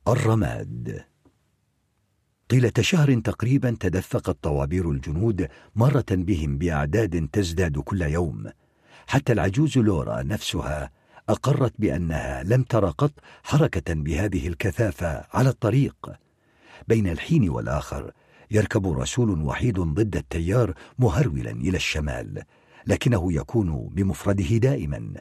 [0.08, 1.04] الرماد.
[2.48, 8.50] طيلة شهر تقريبا تدفقت طوابير الجنود مرة بهم بأعداد تزداد كل يوم
[9.06, 10.90] حتى العجوز لورا نفسها
[11.28, 16.12] أقرت بأنها لم تر قط حركة بهذه الكثافة على الطريق.
[16.88, 18.12] بين الحين والآخر
[18.50, 22.42] يركب رسول وحيد ضد التيار مهرولا إلى الشمال
[22.86, 25.14] لكنه يكون بمفرده دائما.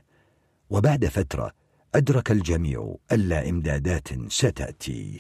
[0.70, 1.59] وبعد فترة
[1.96, 5.20] أدرك الجميع ألا إمدادات ستأتي.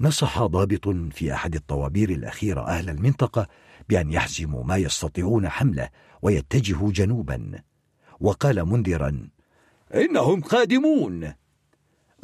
[0.00, 3.48] نصح ضابط في أحد الطوابير الأخيرة أهل المنطقة
[3.88, 5.88] بأن يحزموا ما يستطيعون حمله
[6.22, 7.62] ويتجهوا جنوبا.
[8.20, 9.28] وقال منذرا
[9.94, 11.32] إنهم قادمون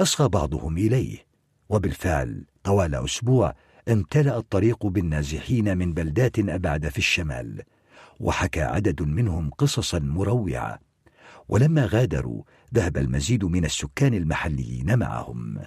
[0.00, 1.26] أصغى بعضهم إليه
[1.68, 3.54] وبالفعل طوال أسبوع
[3.88, 7.62] امتلأ الطريق بالنازحين من بلدات أبعد في الشمال
[8.20, 10.80] وحكى عدد منهم قصصا مروعة.
[11.48, 12.42] ولما غادروا
[12.74, 15.58] ذهب المزيد من السكان المحليين معهم.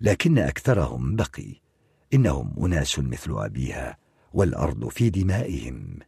[0.00, 1.60] لكن أكثرهم بقي.
[2.14, 3.96] إنهم أناس مثل أبيها
[4.32, 5.98] والأرض في دمائهم.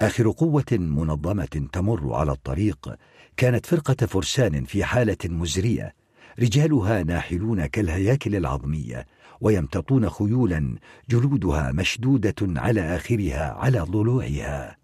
[0.00, 2.94] آخر قوة منظمة تمر على الطريق
[3.36, 5.94] كانت فرقة فرسان في حالة مزرية
[6.38, 9.06] رجالها ناحلون كالهياكل العظمية
[9.40, 10.76] ويمتطون خيولا
[11.10, 14.76] جلودها مشدودة على آخرها على ضلوعها.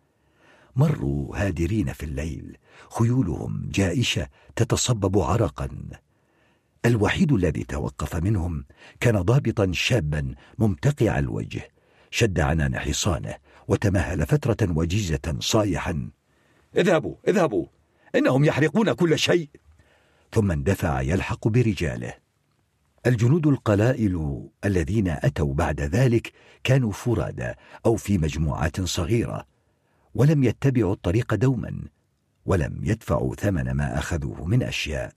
[0.77, 2.57] مروا هادرين في الليل
[2.99, 5.69] خيولهم جائشة تتصبب عرقا.
[6.87, 8.65] الوحيد الذي توقف منهم
[9.01, 11.71] كان ضابطا شابا ممتقع الوجه
[12.11, 13.35] شد عنان حصانه
[13.69, 16.11] وتمهل فترة وجيزة صايحا.
[16.77, 17.67] اذهبوا اذهبوا
[18.15, 19.49] إنهم يحرقون كل شيء.
[20.33, 22.15] ثم اندفع يلحق برجاله.
[23.07, 26.33] الجنود القلائل الذين أتوا بعد ذلك
[26.65, 27.53] كانوا فرادى
[27.87, 29.47] أو في مجموعات صغيرة
[30.15, 31.83] ولم يتبعوا الطريق دوما.
[32.47, 35.13] ولم يدفعوا ثمن ما أخذوه من أشياء.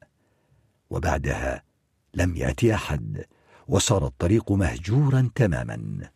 [0.89, 1.63] وبعدها
[2.13, 3.25] لم يأتي أحد
[3.67, 6.09] وصار الطريق مهجورا تماما.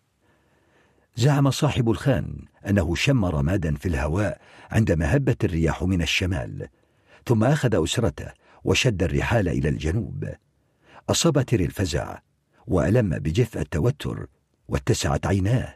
[1.16, 4.41] زعم صاحب الخان أنه شم رمادا في الهواء
[4.72, 6.68] عندما هبت الرياح من الشمال
[7.26, 8.32] ثم أخذ أسرته
[8.64, 10.30] وشد الرحال إلى الجنوب.
[11.09, 12.20] أصاب تيري الفزع
[12.68, 14.28] وألم بجفء التوتر
[14.68, 15.76] واتسعت عيناه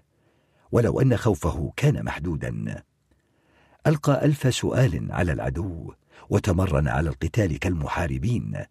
[0.72, 2.84] ولو أن خوفه كان محدودا.
[3.88, 5.94] ألقى ألف سؤال على العدو
[6.30, 8.66] وتمرن على القتال كالمحاربين.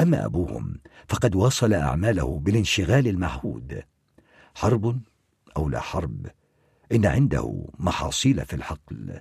[0.00, 3.82] أما أبوهم فقد واصل أعماله بالانشغال المعهود.
[4.54, 5.00] حرب
[5.56, 6.26] أو لا حرب؟
[6.92, 9.20] إن عنده محاصيل في الحقل.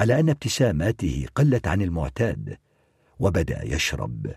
[0.00, 2.58] على أن ابتساماته قلت عن المعتاد
[3.18, 4.34] وبدأ يشرب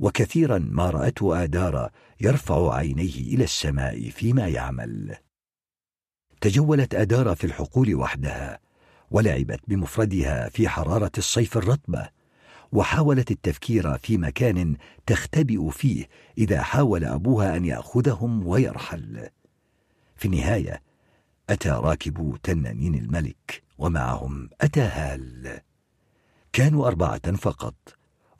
[0.00, 1.90] وكثيرا ما رأته آدارا
[2.20, 5.16] يرفع عينيه إلى السماء فيما يعمل.
[6.40, 8.65] تجولت آدارا في الحقول وحدها
[9.10, 12.08] ولعبت بمفردها في حرارة الصيف الرطبة
[12.72, 14.76] وحاولت التفكير في مكان
[15.06, 19.28] تختبئ فيه إذا حاول أبوها أن يأخذهم ويرحل.
[20.16, 20.82] في النهاية
[21.50, 25.60] أتى راكبو تنانين الملك ومعهم أتى هال.
[26.52, 27.74] كانوا أربعة فقط.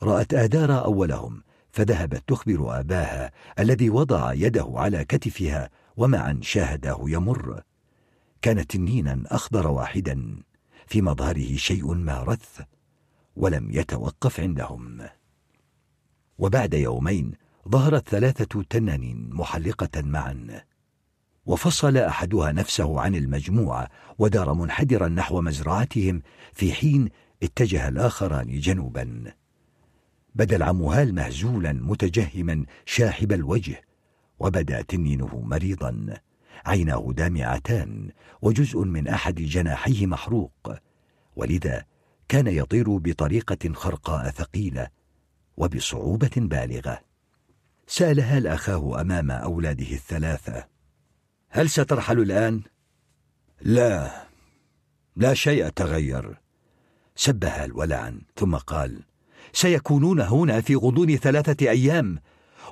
[0.03, 7.61] رأت آدارا أولهم فذهبت تخبر آباها الذي وضع يده على كتفها ومعا شاهده يمر.
[8.41, 10.37] كان تنينا أخضر واحدا.
[10.87, 12.61] في مظهره شيء ما رث
[13.35, 15.01] ولم يتوقف عندهم.
[16.37, 17.31] وبعد يومين
[17.69, 20.61] ظهرت ثلاثة تنانين محلقة معا.
[21.45, 26.21] وفصل أحدها نفسه عن المجموعة ودار منحدرا نحو مزرعتهم
[26.53, 27.09] في حين
[27.43, 29.33] اتجه الآخران جنوبا.
[30.35, 33.81] بدا العمهال مهزولا متجهما شاحب الوجه
[34.39, 36.19] وبدأ تنينه مريضا.
[36.65, 40.73] عيناه دامعتان وجزء من أحد جناحيه محروق
[41.35, 41.85] ولذا
[42.29, 44.87] كان يطير بطريقة خرقاء ثقيلة
[45.57, 46.99] وبصعوبة بالغة.
[47.87, 50.67] سأل هال أخاه أمام أولاده الثلاثة
[51.49, 52.61] هل سترحل الآن؟
[53.61, 54.11] لا
[55.15, 56.41] لا شيء تغير
[57.15, 58.99] سب هال ولعن ثم قال
[59.53, 62.19] سيكونون هنا في غضون ثلاثة أيام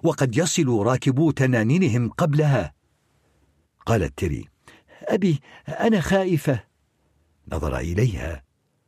[0.03, 2.73] وقد يصل راكبو تنانينهم قبلها.
[3.86, 4.49] قالت تري
[5.03, 6.63] أبي أنا خائفة.
[7.47, 8.43] نظر إليها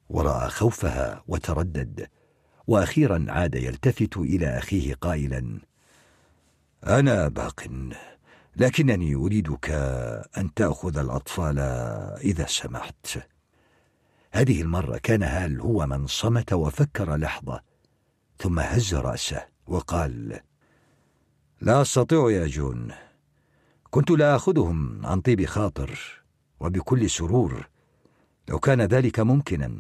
[0.10, 2.08] ورأى خوفها وتردد
[2.68, 5.60] وأخيرا عاد يلتفت إلى أخيه قائلا
[6.88, 7.64] أنا باق
[8.56, 9.70] لكنني أريدك
[10.38, 11.60] أن تأخذ الأطفال
[12.24, 13.20] إذا سمحت.
[14.32, 17.62] هذه المرة كان هال هو من صمت وفكر لحظة
[18.40, 20.40] ثم هز رأسه وقال
[21.62, 23.07] لا أستطيع يا جون.
[23.90, 26.00] كنت لا أخذهم عن طيب خاطر
[26.60, 27.68] وبكل سرور
[28.50, 29.80] لو كان ذلك ممكنا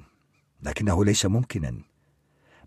[0.62, 1.82] لكنه ليس ممكنا.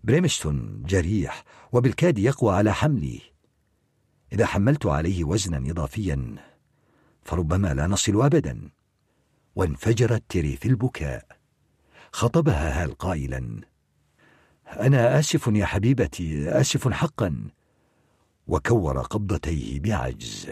[0.03, 3.21] بريمستون جريح وبالكاد يقوى على حملي.
[4.33, 6.35] إذا حملت عليه وزنا إضافيا
[7.23, 8.69] فربما لا نصل أبدا.
[9.55, 11.25] وانفجرت تيري في البكاء.
[12.11, 13.61] خطبها هال قائلا
[14.67, 17.49] أنا آسف يا حبيبتي آسف حقا.
[18.47, 20.47] وكور قبضتيه بعجز.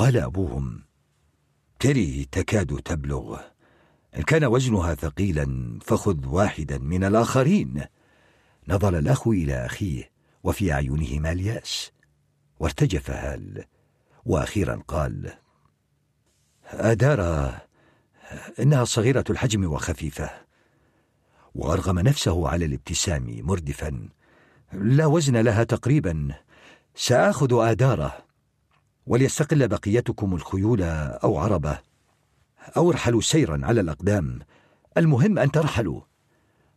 [0.00, 0.82] قال أبوهم
[1.80, 3.40] تري تكاد تبلغ.
[4.16, 7.84] إن كان وزنها ثقيلا فخذ واحدا من الآخرين.
[8.68, 10.10] نظر الأخ إلى أخيه
[10.42, 11.92] وفي أعينهما اليأس
[12.60, 13.64] وارتجف هال
[14.24, 15.32] وأخيرا قال
[16.66, 17.58] أدارا
[18.60, 20.30] إنها صغيرة الحجم وخفيفة.
[21.54, 24.08] وأرغم نفسه على الابتسام مردفا.
[24.72, 26.34] لا وزن لها تقريبا.
[26.94, 28.29] سآخذ آدارة.
[29.06, 31.78] وليستقل بقيتكم الخيول أو عربة
[32.76, 34.38] أو ارحلوا سيرا على الأقدام.
[34.96, 36.00] المهم أن ترحلوا.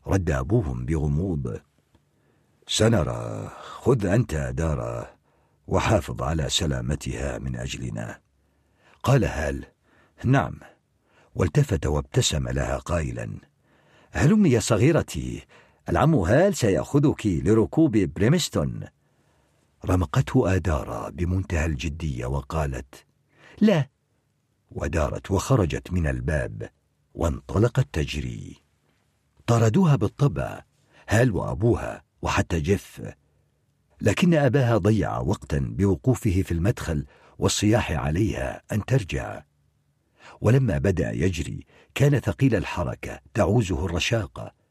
[0.07, 1.59] رد أبوهم بغموض.
[2.67, 5.15] سنرى خذ أنت دارا
[5.67, 8.19] وحافظ على سلامتها من أجلنا.
[9.03, 9.65] قال هال
[10.23, 10.59] نعم.
[11.35, 13.29] والتفت وابتسم لها قائلا.
[14.11, 15.45] هلم يا صغيرتي
[15.89, 18.83] العم هال سيأخذك لركوب بريمستون؟
[19.85, 23.05] رمقته آدارا بمنتهى الجدية وقالت
[23.61, 23.89] لا.
[24.71, 26.69] ودارت وخرجت من الباب
[27.13, 28.63] وانطلقت تجري
[29.47, 30.63] طردوها بالطبع
[31.09, 33.01] هال وأبوها وحتى جيف.
[34.01, 37.05] لكن أباها ضيع وقتا بوقوفه في المدخل
[37.39, 39.43] والصياح عليها أن ترجع.
[40.41, 41.65] ولما بدأ يجري
[41.95, 44.62] كان ثقيل الحركة تعوزه الرشاقة.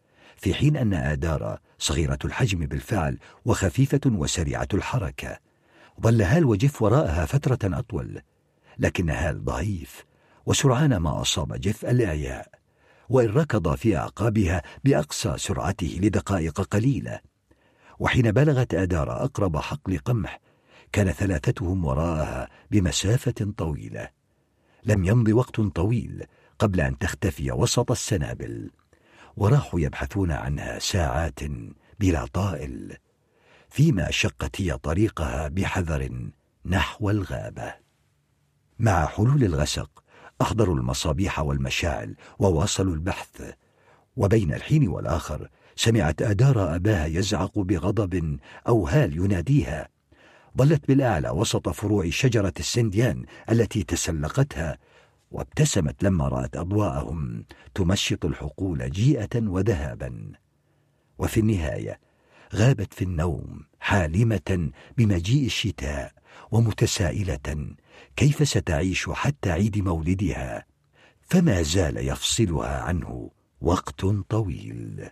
[0.43, 5.39] في حين أن آدارا صغيرة الحجم بالفعل وخفيفة وسريعة الحركة.
[6.01, 8.21] ظل هال وجف وراءها فترة أطول
[8.79, 10.05] لكن هال ضعيف
[10.47, 12.49] وسرعان ما أصاب جف الإعياء
[13.09, 17.21] وإن ركض في أعقابها بأقصى سرعته لدقائق قليلة.
[17.99, 20.41] وحين بلغت آدارا أقرب حقل قمح
[20.93, 24.09] كان ثلاثتهم وراءها بمسافة طويلة.
[24.85, 26.25] لم يمض وقت طويل
[26.59, 28.71] قبل أن تختفي وسط السنابل.
[29.37, 31.41] وراحوا يبحثون عنها ساعات
[32.01, 32.97] بلا طائل
[33.71, 36.31] فيما شقت هي طريقها بحذر
[36.67, 37.75] نحو الغابة.
[38.79, 40.05] مع حلول الغسق
[40.43, 43.53] أحضروا المصابيح والمشاعل وواصلوا البحث.
[44.17, 49.89] وبين الحين والآخر سمعت آدار أباها يزعق بغضب أو هال يناديها.
[50.59, 54.79] ظلت بالأعلى وسط فروع شجرة السنديان التي تسلقتها
[55.33, 60.33] وابتسمت لما رأت أضواءهم تمشط الحقول جيئة وذهابا.
[61.19, 62.01] وفي النهاية
[62.55, 66.13] غابت في النوم حالمة بمجيء الشتاء
[66.51, 67.75] ومتسائلة
[68.17, 70.67] كيف ستعيش حتى عيد مولدها؟
[71.21, 73.31] فما زال يفصلها عنه
[73.61, 75.11] وقت طويل.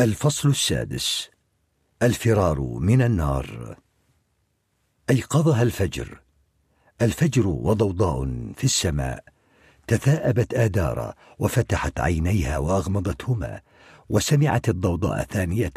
[0.00, 1.30] الفصل السادس.
[2.02, 3.78] الفرار من النار.
[5.10, 6.20] أيقظها الفجر.
[7.02, 8.24] الفجر وضوضاء
[8.56, 9.24] في السماء.
[9.86, 13.60] تثاءبت آدارا وفتحت عينيها وأغمضتهما
[14.08, 15.72] وسمعت الضوضاء ثانية.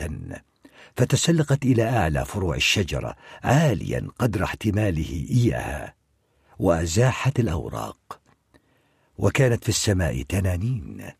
[0.95, 5.93] فتسلقت إلى أعلى فروع الشجرة عاليا قدر احتماله إياها
[6.59, 8.19] وأزاحت الأوراق.
[9.17, 11.11] وكانت في السماء تنانين.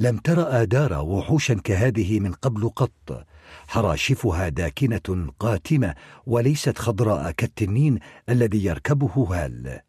[0.00, 3.26] لم تر آدار وحوشا كهذه من قبل قط.
[3.68, 5.94] حراشفها داكنة قاتمة
[6.26, 7.98] وليست خضراء كالتنين
[8.28, 9.80] الذي يركبه هال.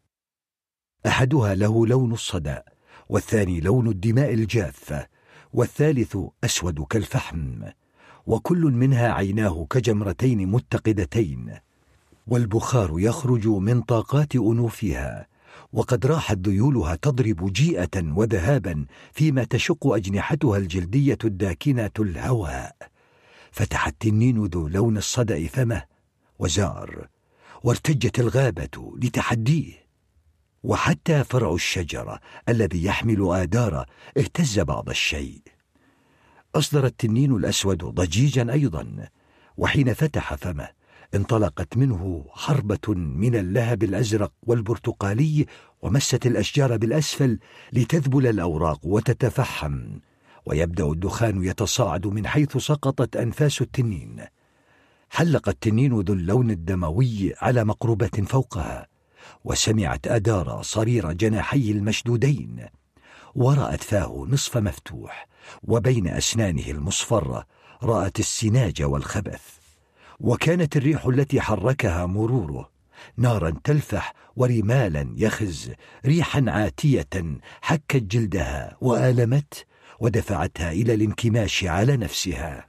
[1.06, 2.56] أحدها له لون الصدى
[3.08, 5.06] والثاني لون الدماء الجافة
[5.52, 7.62] والثالث أسود كالفحم
[8.26, 11.54] وكل منها عيناه كجمرتين متقدتين.
[12.26, 15.31] والبخار يخرج من طاقات أنوفها.
[15.72, 22.76] وقد راحت ذيولها تضرب جيئة وذهابا فيما تشق أجنحتها الجلدية الداكنة الهواء.
[23.50, 25.82] فتح التنين ذو لون الصدأ فمه
[26.38, 27.08] وزار
[27.62, 29.82] وارتجت الغابة لتحديه.
[30.62, 33.86] وحتى فرع الشجرة الذي يحمل آدار
[34.18, 35.42] اهتز بعض الشيء.
[36.54, 39.08] أصدر التنين الأسود ضجيجا أيضا
[39.56, 40.68] وحين فتح فمه
[41.14, 45.46] انطلقت منه حربة من اللهب الأزرق والبرتقالي
[45.82, 47.38] ومست الأشجار بالأسفل
[47.72, 49.98] لتذبل الأوراق وتتفحم.
[50.46, 54.24] ويبدأ الدخان يتصاعد من حيث سقطت أنفاس التنين.
[55.10, 58.86] حلق التنين ذو اللون الدموي على مقربة فوقها
[59.44, 62.66] وسمعت أدارا صرير جناحيه المشدودين.
[63.34, 65.28] ورأت فاه نصف مفتوح
[65.62, 67.46] وبين أسنانه المصفرة
[67.82, 69.61] رأت السناج والخبث.
[70.22, 72.70] وكانت الريح التي حركها مروره
[73.16, 75.72] نارا تلفح ورمالا يخز
[76.06, 79.66] ريحا عاتية حكت جلدها وآلمت
[80.00, 82.66] ودفعتها إلى الانكماش على نفسها.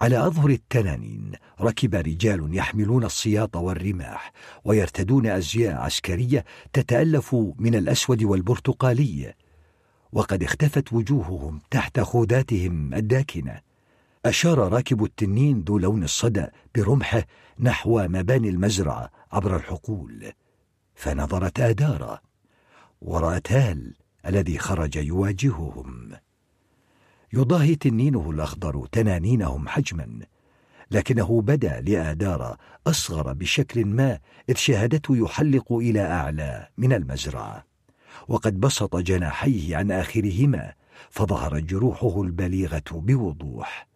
[0.00, 4.32] على أظهر التنانين ركب رجال يحملون السياط والرماح
[4.64, 9.34] ويرتدون أزياء عسكرية تتألف من الأسود والبرتقالي
[10.12, 13.71] وقد اختفت وجوههم تحت خوذاتهم الداكنة.
[14.26, 17.26] أشار راكب التنين ذو لون الصدى برمحه
[17.58, 20.32] نحو مباني المزرعة عبر الحقول.
[20.94, 22.20] فنظرت آدارا.
[23.00, 23.94] ورأت هال
[24.26, 26.12] الذي خرج يواجههم.
[27.32, 30.20] يضاهي تنينه الأخضر تنانينهم حجما.
[30.90, 32.56] لكنه بدا لآدارا
[32.86, 34.18] أصغر بشكل ما
[34.48, 37.64] إذ شاهدته يحلق إلى أعلى من المزرعة.
[38.28, 40.72] وقد بسط جناحيه عن آخرهما
[41.10, 43.91] فظهرت جروحه البليغة بوضوح.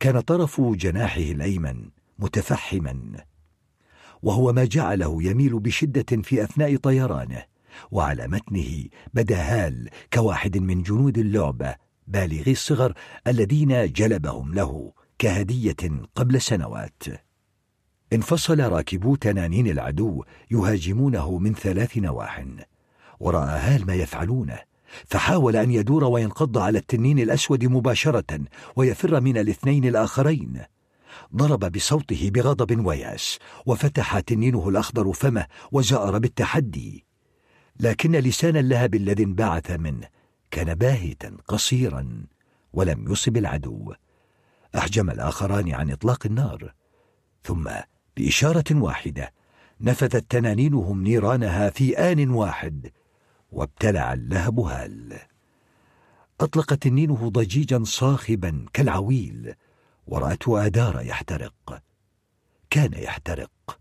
[0.00, 3.24] كان طرف جناحه الأيمن متفحما
[4.22, 7.44] وهو ما جعله يميل بشدة في أثناء طيرانه
[7.90, 8.84] وعلى متنه
[9.14, 11.74] بدا هال كواحد من جنود اللعبة
[12.06, 12.94] بالغي الصغر
[13.26, 15.76] الذين جلبهم له كهدية
[16.14, 17.02] قبل سنوات.
[18.12, 22.44] انفصل راكبو تنانين العدو يهاجمونه من ثلاث نواح
[23.20, 24.69] ورأى هال ما يفعلونه.
[25.06, 28.40] فحاول أن يدور وينقض على التنين الأسود مباشرة
[28.76, 30.62] ويفر من الاثنين الآخرين.
[31.36, 37.04] ضرب بصوته بغضب ويأس وفتح تنينه الأخضر فمه وزأر بالتحدي.
[37.80, 40.08] لكن لسان اللهب الذي انبعث منه
[40.50, 42.24] كان باهتا قصيرا
[42.72, 43.92] ولم يصب العدو.
[44.76, 46.74] أحجم الآخران عن إطلاق النار.
[47.44, 47.70] ثم
[48.16, 49.32] بإشارة واحدة
[49.80, 52.90] نفذت تنانينهم نيرانها في آن واحد.
[53.52, 55.18] وابتلع اللهب هال.
[56.40, 59.54] أطلق تنينه ضجيجا صاخبا كالعويل
[60.06, 61.82] ورأته آدار يحترق.
[62.70, 63.80] كان يحترق.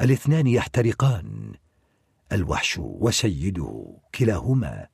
[0.00, 1.54] الاثنان يحترقان
[2.32, 4.86] الوحش وسيده كلاهما.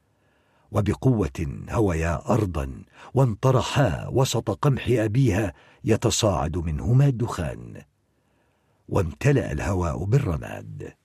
[0.71, 2.85] وبقوة هويا أرضا
[3.15, 5.53] وانطرحا وسط قمح أبيها
[5.85, 7.83] يتصاعد منهما الدخان.
[8.89, 11.00] وامتلأ الهواء بالرماد.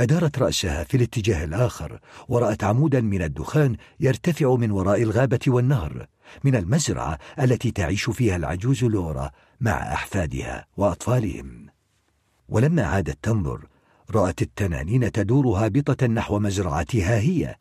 [0.00, 6.06] أدارت رأسها في الاتجاه الآخر ورأت عمودا من الدخان يرتفع من وراء الغابة والنهر
[6.44, 9.30] من المزرعة التي تعيش فيها العجوز لورا
[9.60, 11.66] مع أحفادها وأطفالهم.
[12.48, 13.66] ولما عادت تنظر
[14.10, 17.54] رأت التنانين تدور هابطة نحو مزرعتها هي.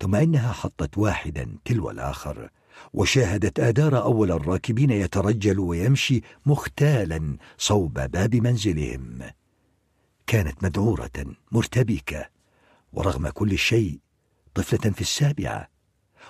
[0.00, 2.50] ثم إنها حطت واحدا تلو الآخر
[2.92, 9.18] وشاهدت آدار أول الراكبين يترجل ويمشي مختالا صوب باب منزلهم.
[10.28, 12.28] كانت مذعورة مرتبكة
[12.92, 14.00] ورغم كل شيء
[14.54, 15.68] طفلة في السابعة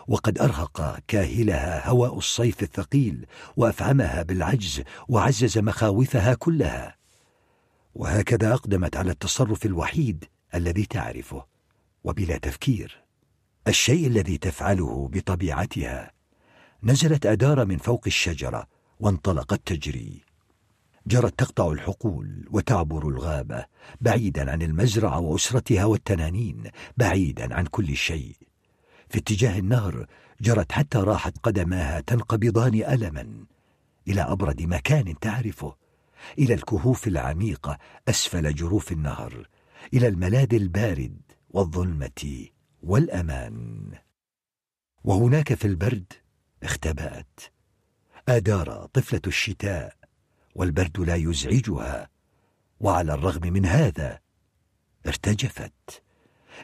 [0.08, 3.26] وقد أرهق كاهلها هواء الصيف الثقيل
[3.56, 6.96] وأفعمها بالعجز وعزز مخاوفها كلها.
[7.94, 10.24] وهكذا أقدمت على التصرف الوحيد
[10.54, 11.46] الذي تعرفه
[12.04, 13.04] وبلا تفكير.
[13.68, 16.12] الشيء الذي تفعله بطبيعتها
[16.82, 18.66] نزلت أدار من فوق الشجرة
[19.00, 20.27] وانطلقت تجري.
[21.08, 23.66] جرت تقطع الحقول وتعبر الغابة
[24.00, 28.36] بعيدا عن المزرعة وأسرتها والتنانين بعيدا عن كل شيء.
[29.08, 30.06] في اتجاه النهر
[30.40, 33.44] جرت حتى راحت قدماها تنقبضان ألما.
[34.08, 35.76] إلى أبرد مكان تعرفه.
[36.38, 37.78] إلى الكهوف العميقة
[38.08, 39.48] أسفل جروف النهر.
[39.94, 42.46] إلى الملاذ البارد والظلمة
[42.82, 43.90] والأمان.
[45.04, 46.12] وهناك في البرد
[46.62, 47.40] اختبأت.
[48.28, 49.97] آدار طفلة الشتاء
[50.54, 52.08] والبرد لا يزعجها
[52.80, 54.18] وعلى الرغم من هذا
[55.06, 56.02] ارتجفت.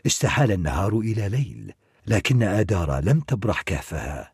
[0.07, 1.73] استحال النهار إلى ليل
[2.07, 4.33] لكن آدار لم تبرح كهفها.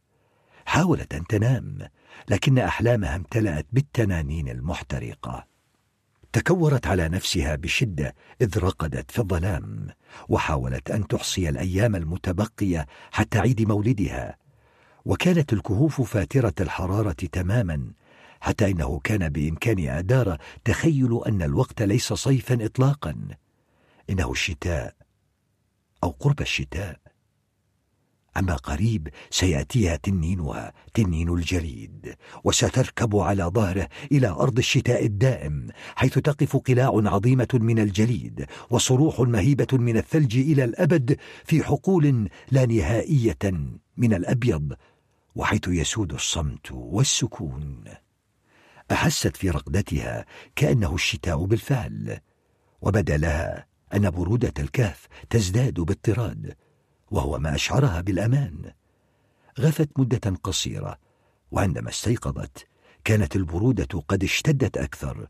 [0.67, 1.79] حاولت أن تنام
[2.29, 5.47] لكن أحلامها امتلأت بالتنانين المحترقة.
[6.33, 9.87] تكورت على نفسها بشدة إذ رقدت في الظلام
[10.29, 14.37] وحاولت أن تحصي الأيام المتبقية حتى عيد مولدها.
[15.05, 17.93] وكانت الكهوف فاترة الحرارة تماما
[18.41, 23.15] حتى إنه كان بإمكان آدار تخيل أن الوقت ليس صيفا إطلاقا.
[24.11, 24.95] إنه الشتاء
[26.05, 27.01] أو قرب الشتاء.
[28.37, 32.15] أما قريب سيأتيها تنينها تنين الجليد
[32.45, 39.67] وستركب على ظهره إلى أرض الشتاء الدائم حيث تقف قلاع عظيمة من الجليد وصروح مهيبة
[39.73, 43.39] من الثلج إلى الأبد في حقول لا نهائية
[43.97, 44.73] من الأبيض
[45.35, 47.85] وحيث يسود الصمت والسكون.
[48.93, 50.27] أحست في رقدتها
[50.57, 52.19] كأنه الشتاء بالفعل
[52.83, 56.57] وبدأ لها أن برودة الكهف تزداد باضطراد
[57.11, 58.73] وهو ما أشعرها بالأمان.
[59.61, 60.99] غفت مدة قصيرة
[61.51, 62.67] وعندما استيقظت
[63.05, 65.29] كانت البرودة قد اشتدت أكثر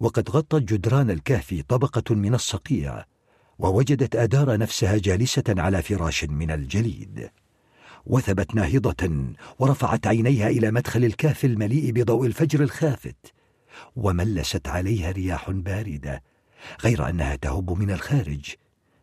[0.00, 3.04] وقد غطت جدران الكهف طبقة من الصقيع
[3.58, 7.30] ووجدت آدار نفسها جالسة على فراش من الجليد.
[8.08, 13.32] وثبت ناهضة ورفعت عينيها إلى مدخل الكهف المليء بضوء الفجر الخافت
[13.96, 16.22] وملست عليها رياح باردة
[16.84, 18.54] غير أنها تهب من الخارج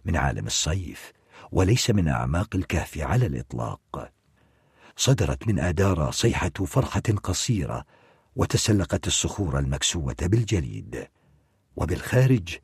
[0.05, 1.11] من عالم الصيف
[1.51, 4.11] وليس من أعماق الكهف على الإطلاق.
[4.95, 7.85] صدرت من آدار صيحة فرحة قصيرة
[8.35, 11.07] وتسلقت الصخور المكسوة بالجليد.
[11.75, 12.57] وبالخارج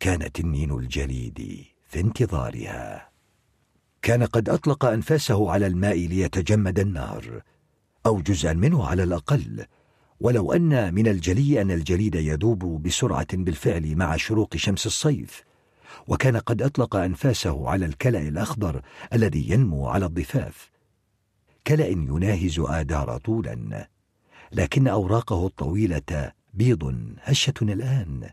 [0.00, 3.13] كان تنين الجليد في انتظارها.
[4.04, 7.42] كان قد أطلق أنفاسه على الماء ليتجمد النار
[8.06, 9.64] أو جزءا منه على الأقل.
[10.20, 15.42] ولو أن من الجلي أن الجليد يذوب بسرعة بالفعل مع شروق شمس الصيف.
[16.08, 18.82] وكان قد أطلق أنفاسه على الكلأ الأخضر
[19.12, 20.70] الذي ينمو على الضفاف.
[21.66, 23.88] كلأ يناهز آدار طولا
[24.52, 28.30] لكن أوراقه الطويلة بيض هشة الآن.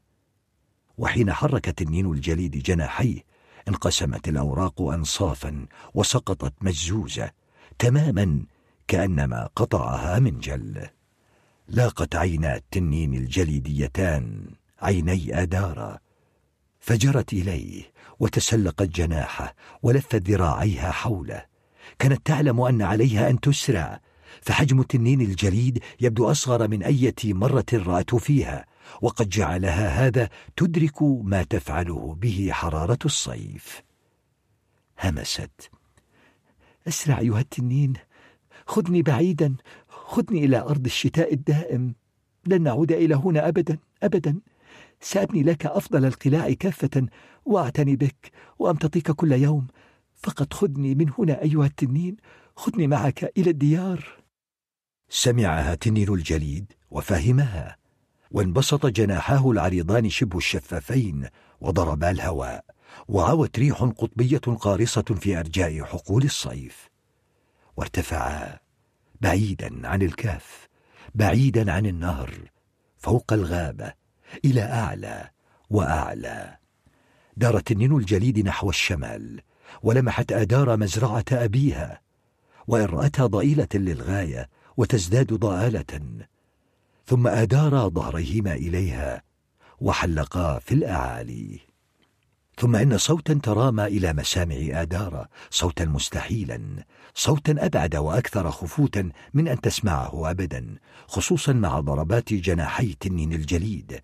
[0.98, 3.31] وحين حرك تنين الجليد جناحيه
[3.72, 7.32] انقسمت الأوراق أنصافا وسقطت مجزوزة
[7.80, 8.46] تماما
[8.88, 10.88] كأنما قطعها من جل.
[11.68, 14.46] لاقت عينا التنين الجليديتان
[14.82, 16.00] عيني آدارا.
[16.80, 17.84] فجرت إليه
[18.20, 21.46] وتسلقت جناحه ولفت ذراعيها حوله.
[22.00, 24.02] كانت تعلم أن عليها أن تسرع
[24.42, 28.66] فحجم التنين الجليد يبدو أصغر من أية مرة رأته فيها.
[29.02, 33.82] وقد جعلها هذا تدرك ما تفعله به حرارة الصيف.
[35.00, 35.72] همست.
[36.88, 37.94] أسرع أيها التنين
[38.66, 39.56] خذني بعيدا
[39.88, 41.96] خذني إلى أرض الشتاء الدائم.
[42.48, 44.40] لن نعود إلى هنا أبدا أبدا.
[45.02, 47.08] سأبني لك أفضل القلاع كافة
[47.46, 49.68] وأعتني بك وأمتطيك كل يوم.
[50.16, 52.18] فقط خذني من هنا أيها التنين
[52.56, 54.22] خذني معك إلى الديار.
[55.10, 57.81] سمعها تنين الجليد وفهمها.
[58.32, 61.28] وانبسط جناحاه العريضان شبه الشفافين
[61.62, 62.66] وضربا الهواء
[63.08, 66.90] وعوت ريح قطبية قارصة في أرجاء حقول الصيف.
[67.78, 68.60] وارتفعا
[69.22, 70.68] بعيدا عن الكهف
[71.16, 72.32] بعيدا عن النهر
[72.98, 73.94] فوق الغابة
[74.46, 75.30] إلى أعلى
[75.70, 76.58] وأعلى.
[77.38, 79.42] دار تنين الجليد نحو الشمال
[79.84, 82.02] ولمحت آدار مزرعة أبيها
[82.68, 86.26] وإن رأتها ضئيلة للغاية وتزداد ضآلة.
[87.06, 89.24] ثم أدارا ظهريهما إليها
[89.80, 91.60] وحلقا في الأعالي.
[92.58, 96.86] ثم إن صوتا ترامى إلى مسامع آدارا صوتا مستحيلا
[97.16, 100.76] صوتا أبعد وأكثر خفوتا من أن تسمعه أبدا
[101.08, 104.02] خصوصا مع ضربات جناحي التنين الجليد.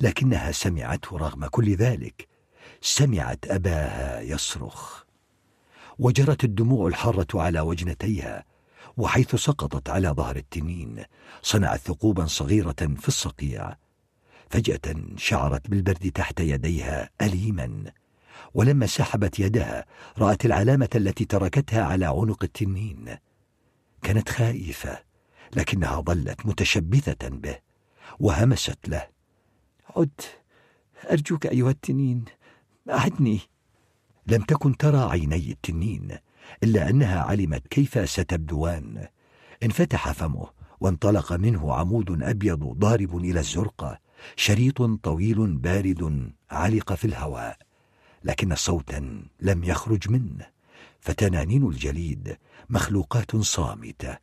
[0.00, 2.28] لكنها سمعته رغم كل ذلك.
[2.80, 5.02] سمعت أباها يصرخ.
[5.98, 8.44] وجرت الدموع الحارة على وجنتيها.
[8.96, 11.04] وحيث سقطت على ظهر التنين
[11.42, 13.76] صنعت ثقوبا صغيرة في الصقيع.
[14.50, 17.92] فجأة شعرت بالبرد تحت يديها أليما.
[18.54, 19.84] ولما سحبت يدها
[20.18, 23.16] رأت العلامة التي تركتها على عنق التنين.
[24.02, 24.98] كانت خائفة
[25.56, 27.58] لكنها ظلت متشبثة به
[28.20, 29.08] وهمست له.
[29.96, 30.20] عد
[31.10, 32.24] أرجوك أيها التنين
[32.90, 33.40] أعدني.
[34.26, 36.18] لم تكن ترى عيني التنين.
[36.62, 39.06] إلا أنها علمت كيف ستبدوان.
[39.62, 40.48] انفتح فمه
[40.80, 43.98] وانطلق منه عمود أبيض ضارب إلى الزرقة
[44.36, 47.56] شريط طويل بارد علق في الهواء
[48.24, 50.46] لكن صوتا لم يخرج منه.
[51.00, 52.36] فتنانين الجليد
[52.70, 54.16] مخلوقات صامتة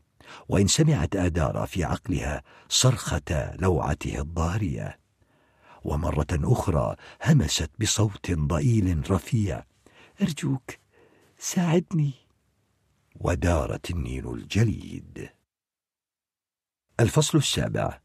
[0.49, 4.99] وإن سمعت آدار في عقلها صرخة لوعته الضارية.
[5.83, 6.95] ومرة أخرى
[7.25, 9.63] همست بصوت ضئيل رفيع
[10.21, 10.71] أرجوك
[11.41, 12.13] ساعدني.
[13.15, 15.29] ودار تنين الجليد.
[16.99, 17.99] الفصل السابع.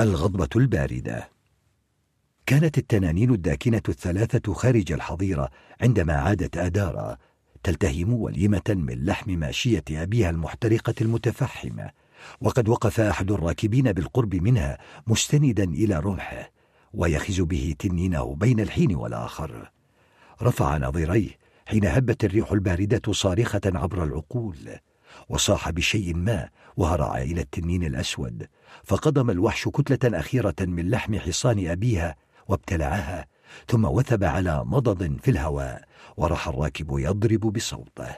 [0.00, 1.30] الغضبة الباردة.
[2.46, 5.50] كانت التنانين الداكنة الثلاثة خارج الحظيرة
[5.80, 7.18] عندما عادت آدارا
[7.62, 11.90] تلتهم وليمة من لحم ماشية أبيها المحترقة المتفحمة
[12.40, 16.50] وقد وقف أحد الراكبين بالقرب منها مستندا إلى رمحه
[16.92, 19.70] ويخز به تنينه بين الحين والآخر.
[20.42, 24.56] رفع نظيريه حين هبت الريح الباردة صارخة عبر العقول
[25.28, 28.46] وصاح بشيء ما وهرع إلى التنين الأسود
[28.84, 32.16] فقضم الوحش كتلة أخيرة من لحم حصان أبيها
[32.48, 33.26] وابتلعها
[33.68, 35.84] ثم وثب على مضض في الهواء
[36.16, 38.16] وراح الراكب يضرب بصوته.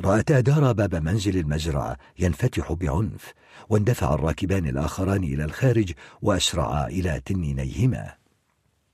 [0.00, 3.32] رأت أدار باب منزل المزرعة ينفتح بعنف
[3.68, 8.21] واندفع الراكبان الآخران إلى الخارج وأسرعا إلى تنينيهما.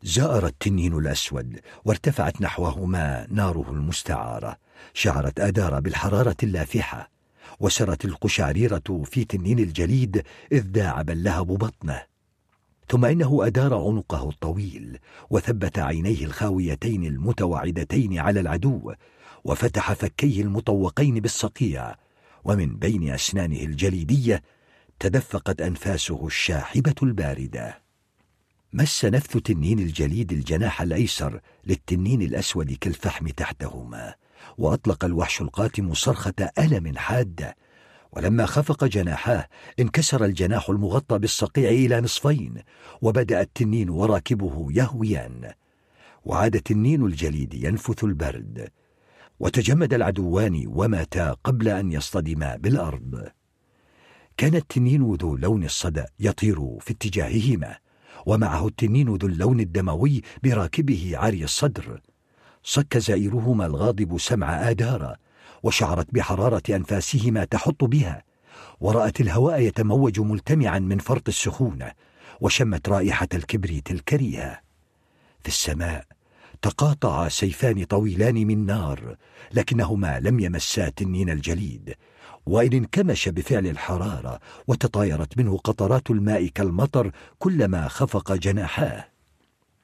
[0.02, 4.56] زأر التنين الأسود وارتفعت نحوهما ناره المستعارة
[4.94, 7.10] شعرت آدار بالحرارة اللافحة
[7.60, 10.22] وسرت القشعريرة في تنين الجليد
[10.52, 12.02] إذ داعب اللهب بطنه.
[12.88, 14.98] ثم إنه أدار عنقه الطويل
[15.30, 18.92] وثبت عينيه الخاويتين المتوعدتين على العدو
[19.44, 21.94] وفتح فكيه المطوقين بالصقيع
[22.44, 24.42] ومن بين أسنانه الجليدية
[25.00, 27.87] تدفقت أنفاسه الشاحبة الباردة.
[28.72, 34.14] مس نفث تنين الجليد الجناح الأيسر للتنين الأسود كالفحم تحتهما
[34.58, 37.56] وأطلق الوحش القاتم صرخة ألم حادة
[38.12, 39.48] ولما خفق جناحاه
[39.80, 42.62] انكسر الجناح المغطى بالصقيع إلى نصفين
[43.02, 45.52] وبدأ التنين وراكبه يهويان.
[46.24, 48.68] وعاد التنين الجليد ينفث البرد.
[49.40, 53.28] وتجمد العدوان وماتا قبل أن يصطدما بالأرض.
[54.36, 57.76] كان التنين ذو لون الصدأ يطير في اتجاههما.
[58.26, 62.00] ومعه التنين ذو اللون الدموي براكبه عري الصدر.
[62.62, 65.16] صك زائرهما الغاضب سمع آدارا
[65.62, 68.22] وشعرت بحرارة أنفاسهما تحط بها.
[68.80, 71.92] ورأت الهواء يتموج ملتمعا من فرط السخونة
[72.40, 74.60] وشمت رائحة الكبريت الكريهة.
[75.42, 76.04] في السماء
[76.62, 79.16] تقاطعا سيفان طويلان من نار
[79.52, 81.94] لكنهما لم يمسا تنين الجليد.
[82.48, 89.08] وإن انكمش بفعل الحرارة وتطايرت منه قطرات الماء كالمطر كلما خفق جناحاه.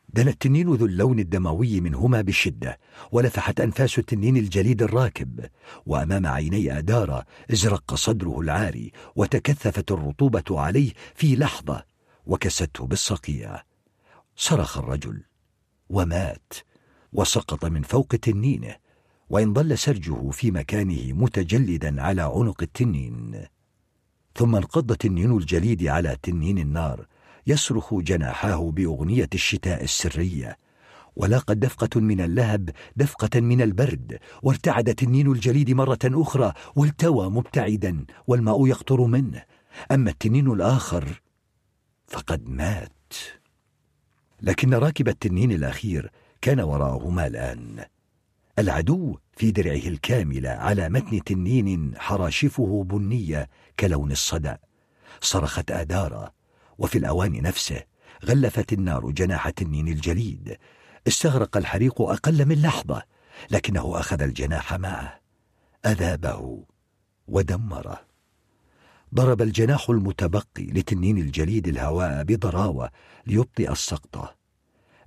[0.08, 2.78] دنا التنين ذو اللون الدموي منهما بشدة
[3.12, 5.46] ولفحت أنفاس التنين الجليد الراكب.
[5.86, 11.84] وأمام عيني أدارا ازرق صدره العاري وتكثفت الرطوبة عليه في لحظة
[12.26, 13.62] وكسته بالصقيع.
[14.36, 15.22] صرخ الرجل.
[15.88, 16.52] ومات.
[17.12, 18.76] وسقط من فوق تنينه.
[19.34, 23.44] وإن ظل سرجه في مكانه متجلدا على عنق التنين.
[24.34, 27.06] ثم انقض تنين الجليد على تنين النار
[27.46, 30.58] يصرخ جناحاه بأغنية الشتاء السرية.
[31.16, 38.66] ولاقت دفقة من اللهب دفقة من البرد وارتعد تنين الجليد مرة أخرى والتوى مبتعدا والماء
[38.66, 39.42] يقطر منه.
[39.92, 41.22] أما التنين الآخر
[42.06, 43.12] فقد مات.
[44.42, 46.10] لكن راكب التنين الأخير
[46.40, 47.84] كان وراءهما الآن.
[48.58, 53.48] العدو في درعه الكاملة على متن تنين حراشفه بنية
[53.80, 54.54] كلون الصدى
[55.20, 56.30] صرخت آدارا
[56.78, 57.82] وفي الأوان نفسه
[58.24, 60.56] غلفت النار جناح تنين الجليد.
[61.08, 63.02] استغرق الحريق أقل من لحظة
[63.50, 65.20] لكنه أخذ الجناح معه.
[65.86, 66.64] أذابه
[67.28, 68.00] ودمره
[69.14, 72.90] ضرب الجناح المتبقي لتنين الجليد الهواء بضراوة
[73.26, 74.36] ليبطئ السقطة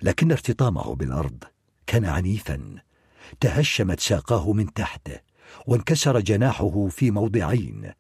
[0.02, 1.44] لكن ارتطامه بالأرض
[1.88, 2.87] كان عنيفا.
[3.40, 5.20] تهشمت ساقاه من تحته
[5.68, 7.92] وانكسر جناحه في موضعين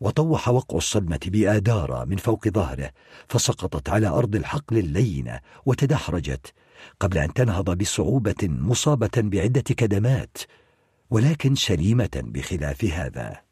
[0.00, 2.90] وطوح وقع الصدمة بآدارة من فوق ظهره
[3.28, 6.52] فسقطت على أرض الحقل اللينة وتدحرجت
[7.00, 10.38] قبل أن تنهض بصعوبة مصابة بعدة كدمات
[11.10, 13.43] ولكن سليمة بخلاف هذا.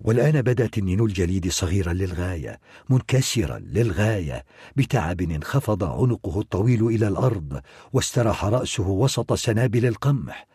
[0.00, 4.44] والآن بدا تنين الجليد صغيرا للغاية منكسرا للغاية
[4.76, 7.60] بتعب انخفض عنقه الطويل إلى الأرض
[7.92, 10.46] واستراح رأسه وسط سنابل القمح.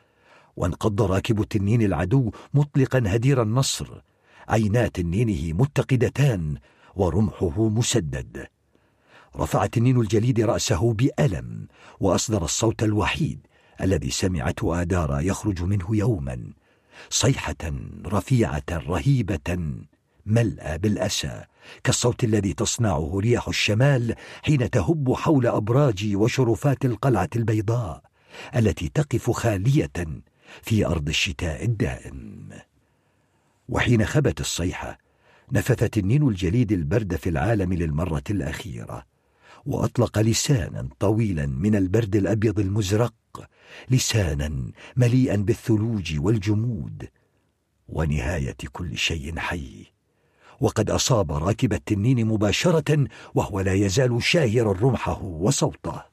[0.56, 3.88] وانقض راكب التنين العدو مطلقا هدير النصر.
[4.48, 6.58] عينا تنينه متقدتان
[6.96, 8.48] ورمحه مسدد.
[9.36, 11.68] رفع تنين الجليد رأسه بألم
[12.00, 13.48] وأصدر الصوت الوحيد
[13.82, 16.54] الذي سمعته آدارا يخرج منه يوما.
[17.10, 17.56] صيحة
[18.06, 19.58] رفيعة رهيبة
[20.26, 21.44] ملأى بالأسى
[21.84, 28.02] كالصوت الذي تصنعه رياح الشمال حين تهب حول أبراج وشرفات القلعة البيضاء
[28.56, 29.92] التي تقف خالية
[30.62, 32.50] في أرض الشتاء الدائم.
[33.70, 34.98] وحين خبت الصيحة
[35.52, 39.06] نفث تنين الجليد البرد في العالم للمرة الأخيرة
[39.66, 43.14] وأطلق لسانا طويلا من البرد الأبيض المزرق
[43.90, 47.08] لسانا مليئا بالثلوج والجمود
[47.90, 49.86] ونهاية كل شيء حي.
[50.60, 56.04] وقد أصاب راكب التنين مباشرة وهو لا يزال شاهرا رمحه وصوته.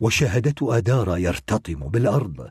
[0.00, 2.50] وشاهدته آدارا يرتطم بالأرض.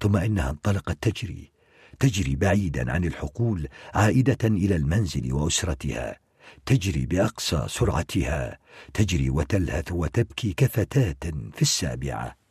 [0.00, 1.52] ثم إنها انطلقت تجري
[1.98, 6.18] تجري بعيدا عن الحقول عائدة إلى المنزل وأسرتها.
[6.66, 8.58] تجري بأقصى سرعتها
[8.94, 12.41] تجري وتلهث وتبكي كفتاة في السابعة.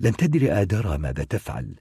[0.00, 1.74] لم تدر آدارا ماذا تفعل.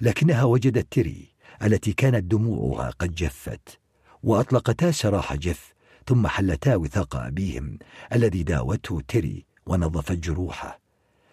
[0.00, 3.78] لكنها وجدت تري التي كانت دموعها قد جفت
[4.22, 5.74] وأطلقتا سراح جف
[6.06, 7.78] ثم حلتا وثاق أبيهم
[8.12, 10.80] الذي داوته تري ونظفت جروحه.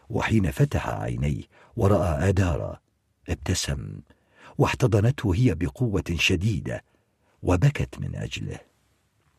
[0.10, 1.44] وحين فتح عينيه
[1.76, 2.80] ورأى آدارا
[3.30, 4.00] ابتسم
[4.58, 6.84] واحتضنته هي بقوة شديدة
[7.42, 8.60] وبكت من أجله.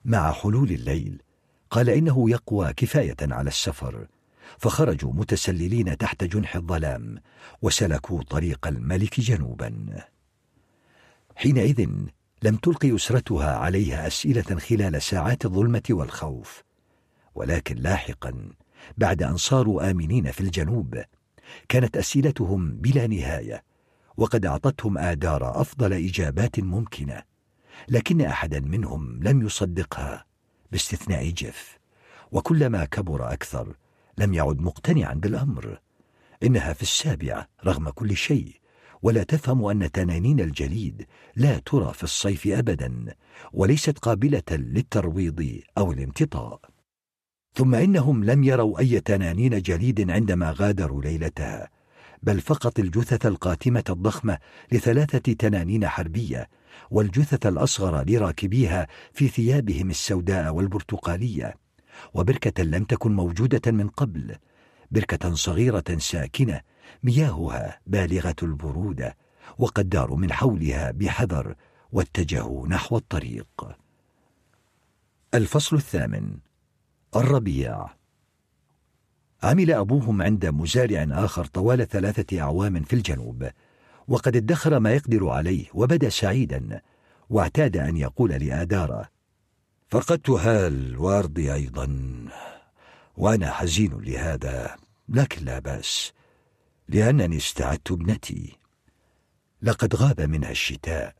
[0.04, 1.22] مع حلول الليل
[1.70, 4.06] قال إنه يقوى كفاية على السفر
[4.58, 7.18] فخرجوا متسللين تحت جنح الظلام
[7.62, 10.04] وسلكوا طريق الملك جنوبا.
[11.36, 11.88] حينئذ
[12.42, 16.62] لم تلقي أسرتها عليها أسئلة خلال ساعات الظلمة والخوف
[17.34, 18.50] ولكن لاحقا
[18.96, 21.02] بعد أن صاروا آمنين في الجنوب
[21.68, 23.62] كانت أسئلتهم بلا نهاية
[24.16, 27.22] وقد أعطتهم آدار أفضل إجابات ممكنة
[27.88, 30.24] لكن أحدا منهم لم يصدقها
[30.72, 31.78] باستثناء جيف
[32.32, 33.76] وكلما كبر أكثر
[34.18, 35.80] لم يعد مقتنعا بالأمر.
[36.42, 38.56] إنها في السابعة رغم كل شيء
[39.02, 41.06] ولا تفهم أن تنانين الجليد
[41.36, 43.14] لا ترى في الصيف أبدا
[43.52, 46.60] وليست قابلة للترويض أو الامتطاء
[47.54, 51.70] ثم إنهم لم يروا أي تنانين جليد عندما غادروا ليلتها
[52.22, 54.38] بل فقط الجثث القاتمة الضخمة
[54.72, 56.48] لثلاثة تنانين حربية
[56.90, 61.65] والجثث الأصغر لراكبيها في ثيابهم السوداء والبرتقالية.
[62.14, 64.36] وبركة لم تكن موجودة من قبل
[64.90, 66.60] بركة صغيرة ساكنة
[67.02, 69.16] مياهها بالغة البرودة
[69.58, 71.54] وقد داروا من حولها بحذر
[71.92, 73.76] واتجهوا نحو الطريق.
[75.34, 76.36] الفصل الثامن
[77.16, 77.86] الربيع.
[79.42, 83.48] عمل أبوهم عند مزارع آخر طوال ثلاثة أعوام في الجنوب
[84.08, 86.80] وقد ادخر ما يقدر عليه وبدأ سعيدا
[87.30, 89.08] واعتاد أن يقول لآدارة
[89.88, 91.88] فقدت هال وأرضي أيضا
[93.16, 94.76] وأنا حزين لهذا
[95.08, 96.12] لكن لا بأس
[96.88, 98.58] لأنني استعدت ابنتي.
[99.62, 101.14] لقد غاب منها الشتاء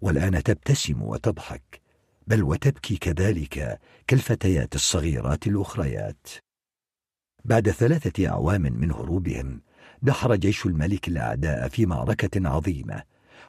[0.00, 1.80] والآن تبتسم وتضحك
[2.26, 6.28] بل وتبكي كذلك كالفتيات الصغيرات الأخريات.
[7.44, 9.60] بعد ثلاثة أعوام من هروبهم
[10.02, 13.02] دحر جيش الملك الأعداء في معركة عظيمة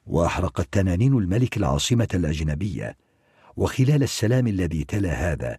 [0.06, 2.96] وأحرقت تنانين الملك العاصمة الأجنبية
[3.58, 5.58] وخلال السلام الذي تلا هذا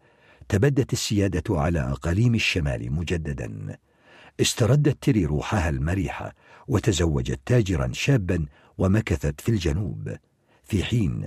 [0.49, 3.77] تبدت السيادة على أقاليم الشمال مجددا.
[4.41, 6.35] استردت تري روحها المريحة
[6.67, 8.45] وتزوجت تاجرا شابا
[8.77, 10.15] ومكثت في الجنوب.
[10.63, 11.25] في حين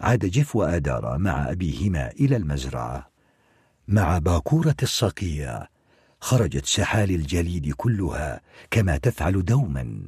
[0.00, 3.10] عاد جيف وآدارا مع أبيهما إلى المزرعة.
[3.88, 5.66] مع باكورة الصقيع
[6.20, 10.02] خرجت سحال الجليد كلها كما تفعل دوما.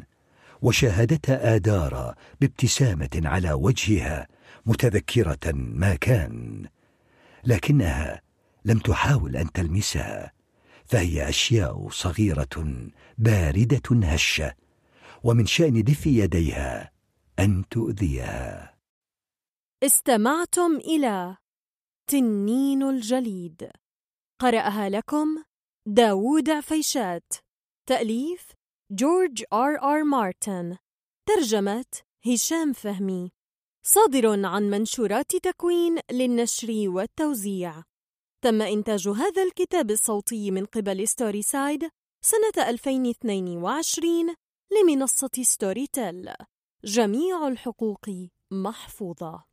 [0.63, 4.29] وشاهدتها آدارا بابتسامة على وجهها
[4.67, 6.67] متذكرة ما كان
[7.45, 8.23] لكنها
[8.65, 10.33] لم تحاول أن تلمسها
[10.85, 12.89] فهي أشياء صغيرة
[13.19, 14.55] باردة هشة
[15.25, 16.93] ومن شأن دفء يديها
[17.39, 18.75] أن تؤذيها.
[19.83, 21.37] استمعتم إلى
[22.11, 23.71] تنين الجليد.
[24.41, 25.45] قرأها لكم
[25.87, 27.33] داوود عفيشات
[27.87, 28.53] تأليف
[28.91, 30.77] جورج آر آر مارتن.
[31.27, 31.85] ترجمة
[32.27, 33.36] هشام فهمي.
[33.89, 37.83] صادر عن منشورات تكوين للنشر والتوزيع.
[38.45, 41.89] تم إنتاج هذا الكتاب الصوتي من قبل Storyside
[42.25, 44.35] سنة 2022
[44.73, 46.31] لمنصة Storytel
[46.85, 48.11] جميع الحقوق
[48.51, 49.45] محفوظة.